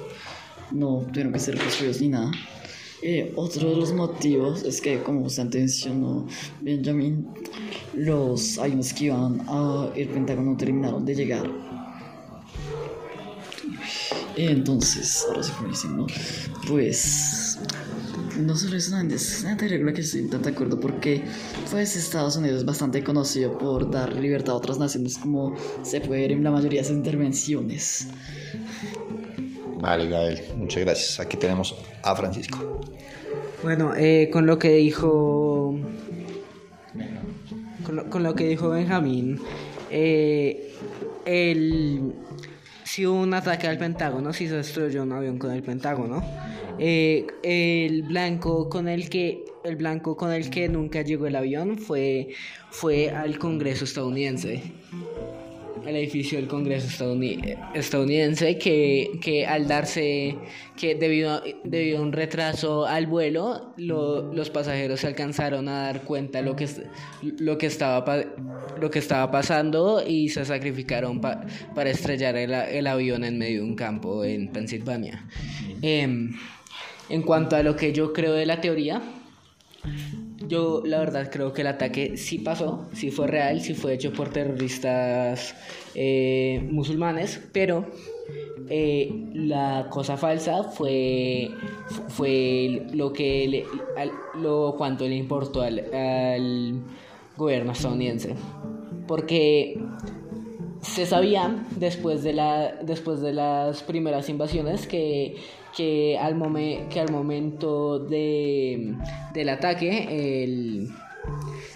No 0.73 1.05
tuvieron 1.13 1.33
que 1.35 1.41
ser 1.41 1.59
construidos 1.59 2.01
ni 2.01 2.09
nada. 2.09 2.33
Eh, 3.03 3.33
otro 3.37 3.71
de 3.71 3.77
los 3.77 3.93
motivos 3.93 4.63
es 4.63 4.81
que 4.81 5.03
como 5.03 5.23
usted 5.27 5.45
mencionó 5.53 6.27
Benjamin 6.63 7.29
los 7.95 8.59
aviones 8.59 8.95
que 8.95 9.07
iban 9.07 9.43
a 9.47 9.91
el 9.95 10.09
Pentágono 10.09 10.57
terminaron 10.57 11.05
de 11.05 11.15
llegar 11.15 11.47
entonces, 14.49 15.25
ahora 15.29 15.43
sí 15.43 15.53
fue 15.53 15.69
diciendo, 15.69 16.07
pues 16.69 17.59
no 18.39 18.57
solo 18.57 18.77
es 18.77 18.89
una, 18.89 19.03
es 19.15 19.43
una 19.45 19.57
regla 19.57 19.93
que 19.93 20.01
estoy 20.01 20.29
tan 20.29 20.43
de 20.43 20.51
acuerdo 20.51 20.79
porque 20.81 21.23
pues 21.71 21.97
Estados 21.97 22.37
Unidos 22.37 22.61
es 22.61 22.65
bastante 22.65 23.03
conocido 23.03 23.57
por 23.59 23.91
dar 23.91 24.15
libertad 24.15 24.55
a 24.55 24.57
otras 24.57 24.79
naciones 24.79 25.19
como 25.19 25.55
se 25.83 26.01
puede 26.01 26.23
ver 26.23 26.33
en 26.33 26.45
la 26.45 26.51
mayoría 26.51 26.81
de 26.81 26.89
sus 26.89 26.97
intervenciones. 26.97 28.09
Vale, 29.81 30.09
Gael, 30.09 30.41
muchas 30.57 30.85
gracias. 30.85 31.21
Aquí 31.21 31.37
tenemos 31.37 31.75
a 32.03 32.15
Francisco. 32.15 32.81
Bueno, 33.63 33.95
eh, 33.97 34.31
con 34.33 34.47
lo 34.47 34.59
que 34.59 34.73
dijo 34.73 35.79
con 37.85 37.97
lo, 37.97 38.11
con 38.11 38.23
lo 38.23 38.35
que 38.35 38.47
dijo 38.47 38.71
Benjamín, 38.71 39.41
eh, 39.91 40.75
el 41.25 42.15
si 42.91 43.07
hubo 43.07 43.21
un 43.21 43.35
ataque 43.35 43.69
al 43.69 43.79
Pentágono, 43.79 44.33
si 44.33 44.49
se 44.49 44.57
destruyó 44.57 45.05
un 45.05 45.13
avión 45.13 45.39
con 45.39 45.53
el 45.53 45.63
Pentágono. 45.63 46.25
Eh, 46.77 47.25
el 47.45 48.03
blanco 48.03 48.69
con 48.69 48.89
el 48.89 49.09
que 49.09 49.45
el 49.63 49.77
blanco 49.77 50.17
con 50.17 50.33
el 50.33 50.51
que 50.51 50.69
nunca 50.69 51.03
llegó 51.03 51.29
el 51.29 51.37
avión 51.37 51.79
fue 51.79 52.31
fue 52.71 53.11
al 53.11 53.39
Congreso 53.39 53.85
estadounidense 53.85 54.73
el 55.87 55.97
edificio 55.97 56.39
del 56.39 56.49
Congreso 56.49 56.87
estadounidense 57.75 58.59
que, 58.59 59.11
que 59.21 59.47
al 59.47 59.67
darse 59.67 60.37
que 60.77 60.95
debido 60.95 61.33
a, 61.33 61.43
debido 61.65 61.99
a 61.99 62.03
un 62.03 62.13
retraso 62.13 62.87
al 62.87 63.07
vuelo 63.07 63.75
los 63.77 64.51
pasajeros 64.51 65.01
se 65.01 65.07
alcanzaron 65.07 65.69
a 65.69 65.85
dar 65.85 66.03
cuenta 66.03 66.43
lo 66.43 66.57
que 66.57 66.69
lo 67.23 67.59
que 67.59 67.67
estaba 67.67 68.25
lo 68.81 68.91
que 68.91 68.99
estaba 68.99 69.31
pasando 69.31 70.03
y 70.07 70.29
se 70.29 70.45
sacrificaron 70.45 71.21
para 71.21 71.91
estrellar 71.91 72.37
el, 72.37 72.53
el, 72.53 72.87
avión 72.87 73.25
en 73.25 73.39
medio 73.39 73.63
de 73.63 73.65
un 73.65 73.75
campo 73.75 74.25
en 74.25 74.49
Pensilvania. 74.49 75.27
Em, 75.83 76.33
en 77.09 77.23
cuanto 77.23 77.57
a 77.57 77.63
lo 77.63 77.77
que 77.77 77.93
yo 77.93 78.13
creo 78.13 78.33
de 78.33 78.47
la 78.47 78.61
teoría 78.61 79.03
yo 80.51 80.83
la 80.85 80.99
verdad 80.99 81.31
creo 81.31 81.53
que 81.53 81.63
el 81.63 81.69
ataque 81.69 82.17
sí 82.17 82.39
pasó, 82.39 82.89
sí 82.93 83.11
fue 83.11 83.29
real, 83.29 83.61
sí 83.61 83.75
fue 83.75 83.95
hecho 83.95 84.13
por 84.13 84.31
terroristas 84.31 85.55
eh, 85.95 86.67
musulmanes, 86.71 87.41
pero 87.53 87.87
eh, 88.69 89.29
la 89.33 89.87
cosa 89.91 90.17
falsa 90.17 90.65
fue, 90.65 91.51
fue 92.09 92.87
lo 92.93 93.13
que 93.13 93.47
le, 93.49 93.65
lo 94.41 94.75
cuanto 94.77 95.07
le 95.07 95.15
importó 95.15 95.63
al, 95.63 95.79
al 95.95 96.75
gobierno 97.37 97.73
estadounidense. 97.73 98.35
Porque 99.07 99.79
se 100.83 101.07
sabía 101.07 101.65
después 101.77 102.23
de, 102.25 102.33
la, 102.33 102.73
después 102.83 103.21
de 103.21 103.33
las 103.33 103.83
primeras 103.83 104.29
invasiones 104.29 104.87
que 104.87 105.37
que 105.77 106.19
al, 106.19 106.37
que 106.89 107.01
al 107.01 107.11
momento 107.11 107.99
de, 107.99 108.95
del 109.33 109.49
ataque 109.49 110.45
el, 110.45 110.89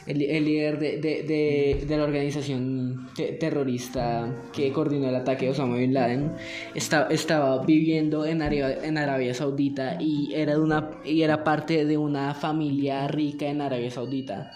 el, 0.06 0.22
el 0.22 0.44
líder 0.44 0.78
de, 0.78 0.98
de, 0.98 1.84
de, 1.86 1.96
la 1.96 2.04
organización 2.04 3.08
terrorista 3.38 4.28
que 4.52 4.72
coordinó 4.72 5.08
el 5.08 5.16
ataque, 5.16 5.48
Osama 5.48 5.76
Bin 5.76 5.94
Laden, 5.94 6.32
está, 6.74 7.08
estaba 7.10 7.64
viviendo 7.64 8.26
en 8.26 8.42
Arabia, 8.42 8.78
en 8.82 8.98
Arabia 8.98 9.34
Saudita 9.34 9.96
y 10.00 10.32
era, 10.34 10.54
de 10.54 10.60
una, 10.60 10.90
y 11.04 11.22
era 11.22 11.44
parte 11.44 11.84
de 11.84 11.96
una 11.96 12.34
familia 12.34 13.08
rica 13.08 13.46
en 13.46 13.60
Arabia 13.60 13.90
Saudita. 13.90 14.52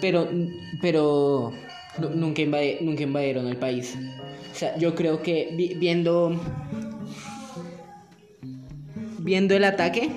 Pero, 0.00 0.28
pero 0.80 1.52
nunca, 2.14 2.42
nunca 2.80 3.02
invadieron 3.02 3.46
el 3.46 3.56
país. 3.56 3.96
O 4.52 4.58
sea, 4.58 4.76
yo 4.78 4.94
creo 4.94 5.22
que 5.22 5.74
viendo 5.78 6.40
Viendo 9.26 9.56
el 9.56 9.64
ataque, 9.64 10.08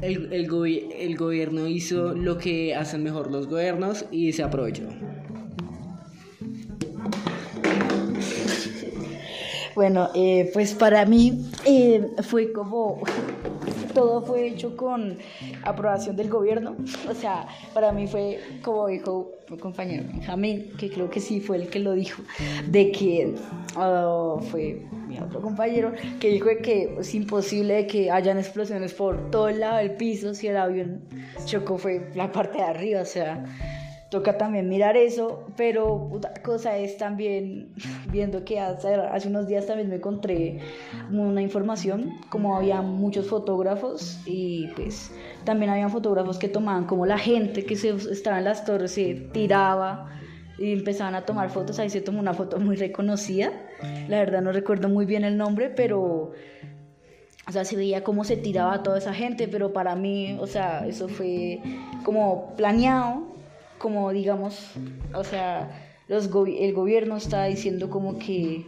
el, 0.00 0.32
el, 0.32 0.48
el, 0.96 1.16
gobierno 1.16 1.66
hizo 1.66 2.14
lo 2.14 2.38
que 2.38 2.76
hacen 2.76 3.02
mejor 3.02 3.28
los 3.28 3.48
gobiernos 3.48 4.04
y 4.12 4.32
se 4.32 4.44
aprovechó. 4.44 4.84
Bueno, 9.74 10.10
eh, 10.14 10.48
pues 10.52 10.74
para 10.74 11.06
mí 11.06 11.50
eh, 11.64 12.06
fue 12.22 12.52
como 12.52 13.02
todo 13.94 14.22
fue 14.22 14.48
hecho 14.48 14.76
con 14.76 15.18
aprobación 15.64 16.16
del 16.16 16.28
gobierno. 16.28 16.76
O 17.08 17.14
sea, 17.14 17.46
para 17.74 17.92
mí 17.92 18.06
fue, 18.06 18.40
como 18.62 18.88
dijo 18.88 19.32
mi 19.48 19.58
compañero 19.58 20.04
Benjamín, 20.06 20.72
que 20.78 20.90
creo 20.90 21.10
que 21.10 21.20
sí 21.20 21.40
fue 21.40 21.56
el 21.56 21.68
que 21.68 21.80
lo 21.80 21.92
dijo, 21.92 22.22
de 22.68 22.92
que 22.92 23.34
uh, 23.76 24.40
fue 24.40 24.86
mi 25.08 25.18
otro 25.18 25.40
compañero, 25.40 25.92
que 26.20 26.28
dijo 26.28 26.48
que 26.62 26.96
es 27.00 27.14
imposible 27.14 27.86
que 27.86 28.10
hayan 28.10 28.38
explosiones 28.38 28.94
por 28.94 29.30
todo 29.30 29.48
el 29.48 29.60
lado 29.60 29.78
del 29.78 29.92
piso 29.92 30.34
si 30.34 30.46
el 30.46 30.56
avión 30.56 31.02
chocó 31.46 31.78
fue 31.78 32.10
la 32.14 32.30
parte 32.30 32.58
de 32.58 32.64
arriba, 32.64 33.00
o 33.02 33.06
sea 33.06 33.44
toca 34.10 34.36
también 34.36 34.68
mirar 34.68 34.96
eso, 34.96 35.46
pero 35.56 36.10
otra 36.12 36.34
cosa 36.42 36.76
es 36.76 36.98
también 36.98 37.72
viendo 38.12 38.44
que 38.44 38.58
hace, 38.58 38.94
hace, 38.94 39.28
unos 39.28 39.46
días 39.46 39.66
también 39.66 39.88
me 39.88 39.96
encontré 39.96 40.58
una 41.10 41.40
información, 41.40 42.18
como 42.28 42.56
había 42.56 42.82
muchos 42.82 43.28
fotógrafos 43.28 44.20
y 44.26 44.66
pues 44.74 45.12
también 45.44 45.70
habían 45.70 45.90
fotógrafos 45.90 46.38
que 46.38 46.48
tomaban 46.48 46.84
como 46.86 47.06
la 47.06 47.18
gente 47.18 47.64
que 47.64 47.76
se 47.76 47.90
estaba 47.90 48.38
en 48.38 48.44
las 48.44 48.64
torres 48.64 48.90
se 48.90 49.14
tiraba 49.32 50.10
y 50.58 50.72
empezaban 50.72 51.14
a 51.14 51.24
tomar 51.24 51.48
fotos, 51.48 51.78
ahí 51.78 51.88
se 51.88 52.00
tomó 52.00 52.18
una 52.18 52.34
foto 52.34 52.58
muy 52.58 52.76
reconocida, 52.76 53.52
la 54.08 54.18
verdad 54.18 54.42
no 54.42 54.50
recuerdo 54.52 54.88
muy 54.88 55.06
bien 55.06 55.24
el 55.24 55.38
nombre, 55.38 55.70
pero... 55.70 56.32
O 57.48 57.52
sea, 57.52 57.64
se 57.64 57.74
veía 57.74 58.04
cómo 58.04 58.22
se 58.22 58.36
tiraba 58.36 58.84
toda 58.84 58.98
esa 58.98 59.12
gente, 59.12 59.48
pero 59.48 59.72
para 59.72 59.96
mí, 59.96 60.36
o 60.38 60.46
sea, 60.46 60.86
eso 60.86 61.08
fue 61.08 61.60
como 62.04 62.54
planeado 62.54 63.24
como 63.80 64.10
digamos, 64.12 64.72
o 65.14 65.24
sea, 65.24 65.70
los 66.06 66.28
el 66.58 66.74
gobierno 66.74 67.16
está 67.16 67.46
diciendo 67.46 67.88
como 67.88 68.18
que, 68.18 68.66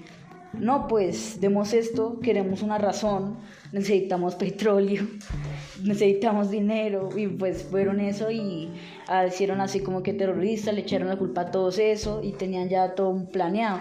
no, 0.55 0.89
pues 0.89 1.39
demos 1.39 1.75
esto, 1.75 2.19
queremos 2.21 2.63
una 2.63 2.79
razón, 2.79 3.37
necesitamos 3.73 4.37
petróleo, 4.37 5.07
necesitamos 5.83 6.51
dinero, 6.51 7.11
y 7.15 7.27
pues 7.27 7.63
fueron 7.63 8.01
eso 8.01 8.31
y 8.31 8.71
ah, 9.07 9.27
hicieron 9.27 9.61
así 9.61 9.81
como 9.81 10.03
que 10.03 10.15
terroristas, 10.15 10.75
le 10.75 10.81
echaron 10.81 11.09
la 11.09 11.17
culpa 11.17 11.43
a 11.43 11.51
todos 11.51 11.79
eso 11.79 12.23
y 12.23 12.33
tenían 12.33 12.71
ya 12.71 12.95
todo 12.95 13.27
planeado. 13.27 13.81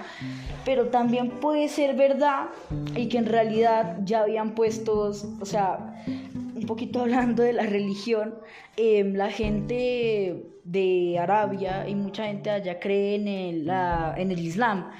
Pero 0.65 0.87
también 0.87 1.29
puede 1.39 1.69
ser 1.69 1.95
verdad 1.95 2.47
y 2.93 3.07
que 3.07 3.19
en 3.19 3.25
realidad 3.25 3.99
ya 4.03 4.23
habían 4.23 4.53
puesto, 4.53 5.13
o 5.39 5.45
sea, 5.45 6.03
un 6.07 6.65
poquito 6.67 6.99
hablando 7.03 7.41
de 7.41 7.53
la 7.53 7.63
religión, 7.63 8.35
em, 8.75 9.13
la 9.13 9.29
gente 9.29 10.50
de 10.63 11.17
Arabia 11.19 11.88
y 11.88 11.95
mucha 11.95 12.26
gente 12.26 12.50
allá 12.50 12.80
cree 12.80 13.15
en 13.15 13.28
el, 13.28 13.69
en 14.17 14.32
el 14.32 14.39
Islam. 14.39 14.91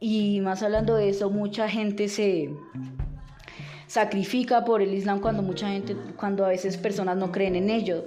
Y 0.00 0.40
más 0.40 0.62
hablando 0.62 0.96
de 0.96 1.10
eso, 1.10 1.30
mucha 1.30 1.68
gente 1.68 2.08
se 2.08 2.50
sacrifica 3.86 4.64
por 4.64 4.82
el 4.82 4.94
Islam 4.94 5.20
cuando 5.20 5.42
mucha 5.42 5.68
gente, 5.68 5.96
cuando 6.16 6.44
a 6.44 6.48
veces 6.48 6.76
personas 6.76 7.16
no 7.16 7.32
creen 7.32 7.56
en 7.56 7.70
ello. 7.70 8.04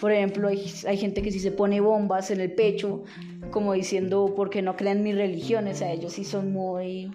Por 0.00 0.10
ejemplo, 0.10 0.48
hay, 0.48 0.72
hay 0.86 0.96
gente 0.96 1.22
que 1.22 1.30
sí 1.30 1.40
se 1.40 1.52
pone 1.52 1.80
bombas 1.80 2.30
en 2.30 2.40
el 2.40 2.52
pecho, 2.52 3.04
como 3.50 3.74
diciendo, 3.74 4.32
porque 4.34 4.62
no 4.62 4.76
creen 4.76 4.98
en 4.98 5.04
mi 5.04 5.12
religión, 5.12 5.68
o 5.68 5.74
sea, 5.74 5.92
ellos 5.92 6.14
sí 6.14 6.24
son 6.24 6.52
muy 6.52 7.12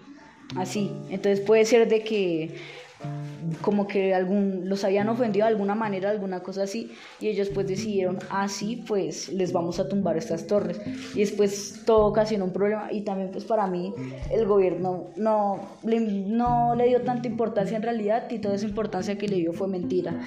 así. 0.56 0.92
Entonces 1.10 1.40
puede 1.42 1.66
ser 1.66 1.88
de 1.88 2.04
que 2.04 2.56
como 3.62 3.88
que 3.88 4.14
algún, 4.14 4.70
los 4.70 4.84
habían 4.84 5.10
ofendido 5.10 5.46
de 5.46 5.52
alguna 5.52 5.76
manera, 5.76 6.10
alguna 6.10 6.42
cosa 6.42 6.64
así, 6.64 6.92
y 7.20 7.28
ellos 7.28 7.50
pues 7.50 7.68
decidieron, 7.68 8.20
así 8.30 8.84
pues 8.88 9.30
les 9.30 9.52
vamos 9.54 9.80
a 9.80 9.88
tumbar 9.88 10.18
estas 10.18 10.48
torres. 10.48 10.80
Y 11.16 11.20
después 11.20 11.82
todo 11.86 12.06
ocasionó 12.06 12.46
un 12.46 12.54
problema 12.54 12.92
y 12.92 13.02
también 13.02 13.32
pues 13.32 13.46
para 13.46 13.68
mí 13.68 13.94
el 14.32 14.46
gobierno 14.46 15.08
no 15.16 15.68
no 15.84 16.76
le 16.76 16.88
dio 16.88 17.02
tanta 17.02 17.28
importancia 17.28 17.78
en 17.78 17.84
realidad 17.84 18.30
y 18.30 18.40
toda 18.40 18.56
esa 18.56 18.66
importancia 18.66 19.18
que 19.18 19.28
le 19.28 19.38
dio 19.38 19.54
fue 19.54 19.68
mentira. 19.68 20.20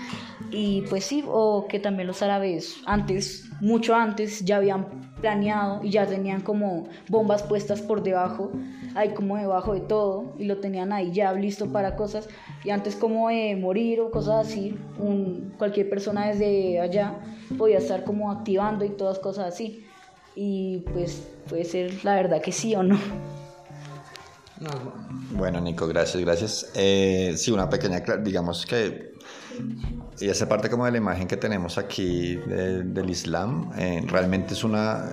Y 0.50 0.82
pues 0.82 1.04
sí, 1.04 1.24
o 1.26 1.66
que 1.68 1.78
también 1.80 2.06
los 2.06 2.22
árabes 2.22 2.76
antes, 2.86 3.44
mucho 3.60 3.94
antes, 3.94 4.44
ya 4.44 4.56
habían 4.56 4.86
planeado 5.20 5.82
y 5.82 5.90
ya 5.90 6.06
tenían 6.06 6.42
como 6.42 6.88
bombas 7.08 7.42
puestas 7.42 7.80
por 7.80 8.02
debajo, 8.02 8.52
ahí 8.94 9.10
como 9.10 9.36
debajo 9.36 9.74
de 9.74 9.80
todo, 9.80 10.32
y 10.38 10.44
lo 10.44 10.58
tenían 10.58 10.92
ahí 10.92 11.12
ya 11.12 11.32
listo 11.32 11.72
para 11.72 11.96
cosas, 11.96 12.28
y 12.64 12.70
antes 12.70 12.96
como 12.96 13.28
de 13.28 13.56
morir 13.56 14.00
o 14.00 14.10
cosas 14.10 14.46
así, 14.46 14.78
un, 14.98 15.52
cualquier 15.58 15.90
persona 15.90 16.28
desde 16.28 16.80
allá 16.80 17.18
podía 17.58 17.78
estar 17.78 18.04
como 18.04 18.30
activando 18.30 18.84
y 18.84 18.90
todas 18.90 19.18
cosas 19.18 19.52
así, 19.52 19.84
y 20.36 20.78
pues 20.92 21.26
puede 21.48 21.64
ser 21.64 22.04
la 22.04 22.14
verdad 22.14 22.40
que 22.40 22.52
sí 22.52 22.74
o 22.74 22.82
no. 22.82 22.98
Bueno, 25.32 25.60
Nico, 25.60 25.86
gracias, 25.86 26.22
gracias. 26.22 26.72
Eh, 26.74 27.34
sí, 27.36 27.50
una 27.50 27.68
pequeña, 27.68 28.02
digamos 28.22 28.64
que 28.64 29.14
y 30.20 30.28
esa 30.28 30.48
parte 30.48 30.70
como 30.70 30.84
de 30.84 30.92
la 30.92 30.98
imagen 30.98 31.26
que 31.26 31.36
tenemos 31.36 31.78
aquí 31.78 32.36
del 32.36 33.10
Islam, 33.10 33.70
eh, 33.76 34.02
realmente 34.06 34.54
es, 34.54 34.64
una, 34.64 35.10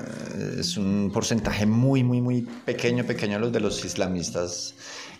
es 0.57 0.77
un 0.77 1.11
porcentaje 1.13 1.65
muy, 1.65 2.03
muy, 2.03 2.21
muy 2.21 2.41
pequeño, 2.41 3.03
pequeño 3.05 3.39
los 3.39 3.51
de 3.51 3.59
los 3.59 3.83
islamistas 3.83 4.75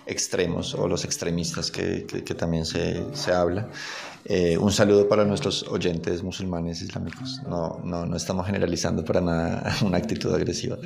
extremos 0.05 0.73
o 0.75 0.87
los 0.87 1.05
extremistas 1.05 1.71
que, 1.71 2.05
que, 2.05 2.35
también 2.35 2.65
se, 2.65 3.05
se 3.13 3.31
habla. 3.31 3.69
Eh, 4.25 4.57
un 4.57 4.71
saludo 4.71 5.07
para 5.07 5.25
nuestros 5.25 5.63
oyentes 5.63 6.21
musulmanes 6.23 6.81
islámicos. 6.81 7.41
No, 7.47 7.81
no, 7.83 8.05
no 8.05 8.15
estamos 8.15 8.45
generalizando 8.45 9.03
para 9.03 9.21
nada 9.21 9.75
una 9.85 9.97
actitud 9.97 10.33
agresiva. 10.33 10.77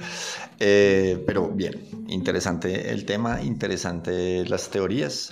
Eh, 0.60 1.21
pero 1.25 1.49
bien, 1.49 1.81
interesante 2.08 2.91
el 2.91 3.05
tema, 3.05 3.41
interesante 3.41 4.45
las 4.45 4.69
teorías. 4.69 5.31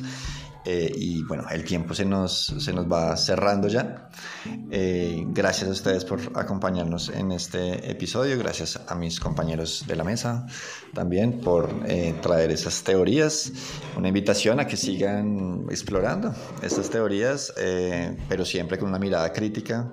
Eh, 0.66 0.92
y 0.96 1.24
bueno, 1.24 1.44
el 1.52 1.64
tiempo 1.66 1.94
se 1.94 2.06
nos, 2.06 2.56
se 2.58 2.72
nos 2.74 2.92
va 2.92 3.16
cerrando 3.18 3.68
ya. 3.68 4.10
Eh, 4.72 5.24
gracias 5.28 5.70
a 5.70 5.72
ustedes 5.72 6.06
por 6.06 6.20
acompañarnos 6.36 7.10
en 7.10 7.32
este 7.32 7.90
episodio. 7.90 8.38
Gracias 8.38 8.80
a 8.88 8.96
mis 8.96 9.20
compañeros 9.20 9.84
de 9.88 9.96
la 9.96 10.04
mesa 10.04 10.46
también 10.94 11.40
por 11.40 11.70
eh, 11.86 12.16
traer 12.22 12.52
esas 12.52 12.84
teorías. 12.84 13.52
Una 13.98 14.08
invitación 14.08 14.60
a 14.60 14.68
que 14.68 14.78
sigan 14.78 15.66
explorando 15.70 16.34
estas 16.62 16.90
teorías, 16.90 17.54
pero 18.30 18.46
siempre 18.46 18.78
con 18.78 18.90
una 18.90 19.00
mirada 19.00 19.32
crítica. 19.34 19.92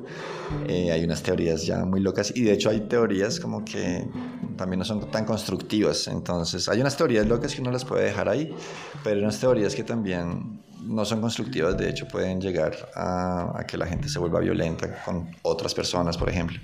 hay 0.69 1.05
unas 1.05 1.23
teorías 1.23 1.67
ya 1.67 1.85
muy 1.85 2.01
locas 2.01 2.33
y 2.35 2.43
de 2.43 2.53
hecho 2.53 2.71
hay 2.71 2.81
teorías 2.81 3.41
como 3.41 3.65
que 3.65 4.09
también 4.57 4.79
no 4.79 4.85
son 4.85 5.11
tan 5.11 5.25
constructivas. 5.25 6.07
Entonces, 6.09 6.69
hay 6.69 6.81
unas 6.83 6.95
teorías 6.95 7.27
locas 7.27 7.55
que 7.55 7.63
uno 7.63 7.71
las 7.71 7.85
puede 7.85 8.05
dejar 8.05 8.29
ahí, 8.29 8.55
pero 9.03 9.17
hay 9.17 9.23
unas 9.23 9.41
teorías 9.41 9.75
que 9.75 9.85
también 9.85 10.60
no 10.83 11.05
son 11.05 11.21
constructivas, 11.21 11.77
de 11.77 11.89
hecho 11.91 12.07
pueden 12.07 12.41
llegar 12.41 12.91
a, 12.95 13.65
que 13.67 13.77
la 13.77 13.87
gente 13.87 14.09
se 14.09 14.19
vuelva 14.19 14.41
violenta 14.41 15.03
con 15.05 15.31
otras 15.43 15.75
personas, 15.75 16.17
por 16.17 16.29
ejemplo. 16.29 16.59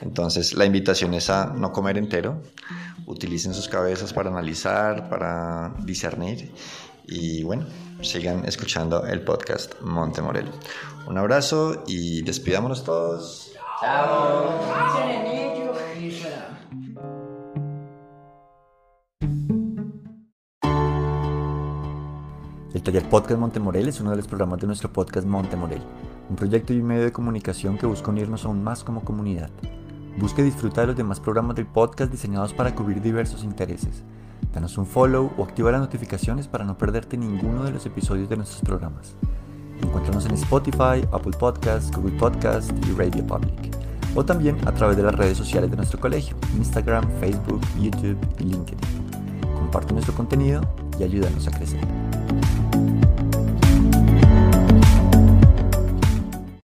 Entonces 0.00 0.54
la 0.54 0.64
invitación 0.64 1.14
es 1.14 1.30
a 1.30 1.46
no 1.46 1.72
comer 1.72 1.98
entero, 1.98 2.42
utilicen 3.06 3.54
sus 3.54 3.68
cabezas 3.68 4.12
para 4.12 4.30
analizar, 4.30 5.08
para 5.08 5.74
discernir 5.84 6.52
y 7.06 7.42
bueno, 7.42 7.66
sigan 8.00 8.44
escuchando 8.44 9.04
el 9.06 9.22
podcast 9.22 9.80
Monte 9.80 10.22
Morel. 10.22 10.48
Un 11.06 11.18
abrazo 11.18 11.82
y 11.86 12.22
despidámonos 12.22 12.84
todos. 12.84 13.52
Chao. 13.80 15.61
El 22.82 22.86
taller 22.86 23.08
Podcast 23.08 23.38
Montemorel 23.38 23.86
es 23.86 24.00
uno 24.00 24.10
de 24.10 24.16
los 24.16 24.26
programas 24.26 24.58
de 24.58 24.66
nuestro 24.66 24.92
podcast 24.92 25.24
Montemorel, 25.24 25.80
un 26.28 26.34
proyecto 26.34 26.72
y 26.72 26.80
un 26.80 26.88
medio 26.88 27.04
de 27.04 27.12
comunicación 27.12 27.78
que 27.78 27.86
busca 27.86 28.10
unirnos 28.10 28.44
aún 28.44 28.64
más 28.64 28.82
como 28.82 29.04
comunidad. 29.04 29.50
Busque 30.18 30.42
disfrutar 30.42 30.82
de 30.82 30.86
los 30.88 30.96
demás 30.96 31.20
programas 31.20 31.54
del 31.54 31.66
podcast 31.66 32.10
diseñados 32.10 32.52
para 32.52 32.74
cubrir 32.74 33.00
diversos 33.00 33.44
intereses. 33.44 34.02
Danos 34.52 34.76
un 34.78 34.86
follow 34.86 35.30
o 35.38 35.44
activa 35.44 35.70
las 35.70 35.80
notificaciones 35.80 36.48
para 36.48 36.64
no 36.64 36.76
perderte 36.76 37.16
ninguno 37.16 37.62
de 37.62 37.70
los 37.70 37.86
episodios 37.86 38.28
de 38.28 38.38
nuestros 38.38 38.62
programas. 38.62 39.14
Encuéntranos 39.80 40.26
en 40.26 40.32
Spotify, 40.32 41.06
Apple 41.12 41.36
Podcasts, 41.38 41.92
Google 41.96 42.18
Podcasts 42.18 42.74
y 42.88 42.94
Radio 42.94 43.24
Public. 43.24 43.76
O 44.16 44.24
también 44.24 44.56
a 44.66 44.72
través 44.72 44.96
de 44.96 45.04
las 45.04 45.14
redes 45.14 45.38
sociales 45.38 45.70
de 45.70 45.76
nuestro 45.76 46.00
colegio, 46.00 46.34
Instagram, 46.56 47.08
Facebook, 47.20 47.60
YouTube 47.80 48.18
y 48.40 48.42
LinkedIn. 48.42 48.80
Comparte 49.54 49.92
nuestro 49.92 50.14
contenido 50.16 50.62
y 50.98 51.04
ayúdanos 51.04 51.46
a 51.46 51.52
crecer. 51.52 51.80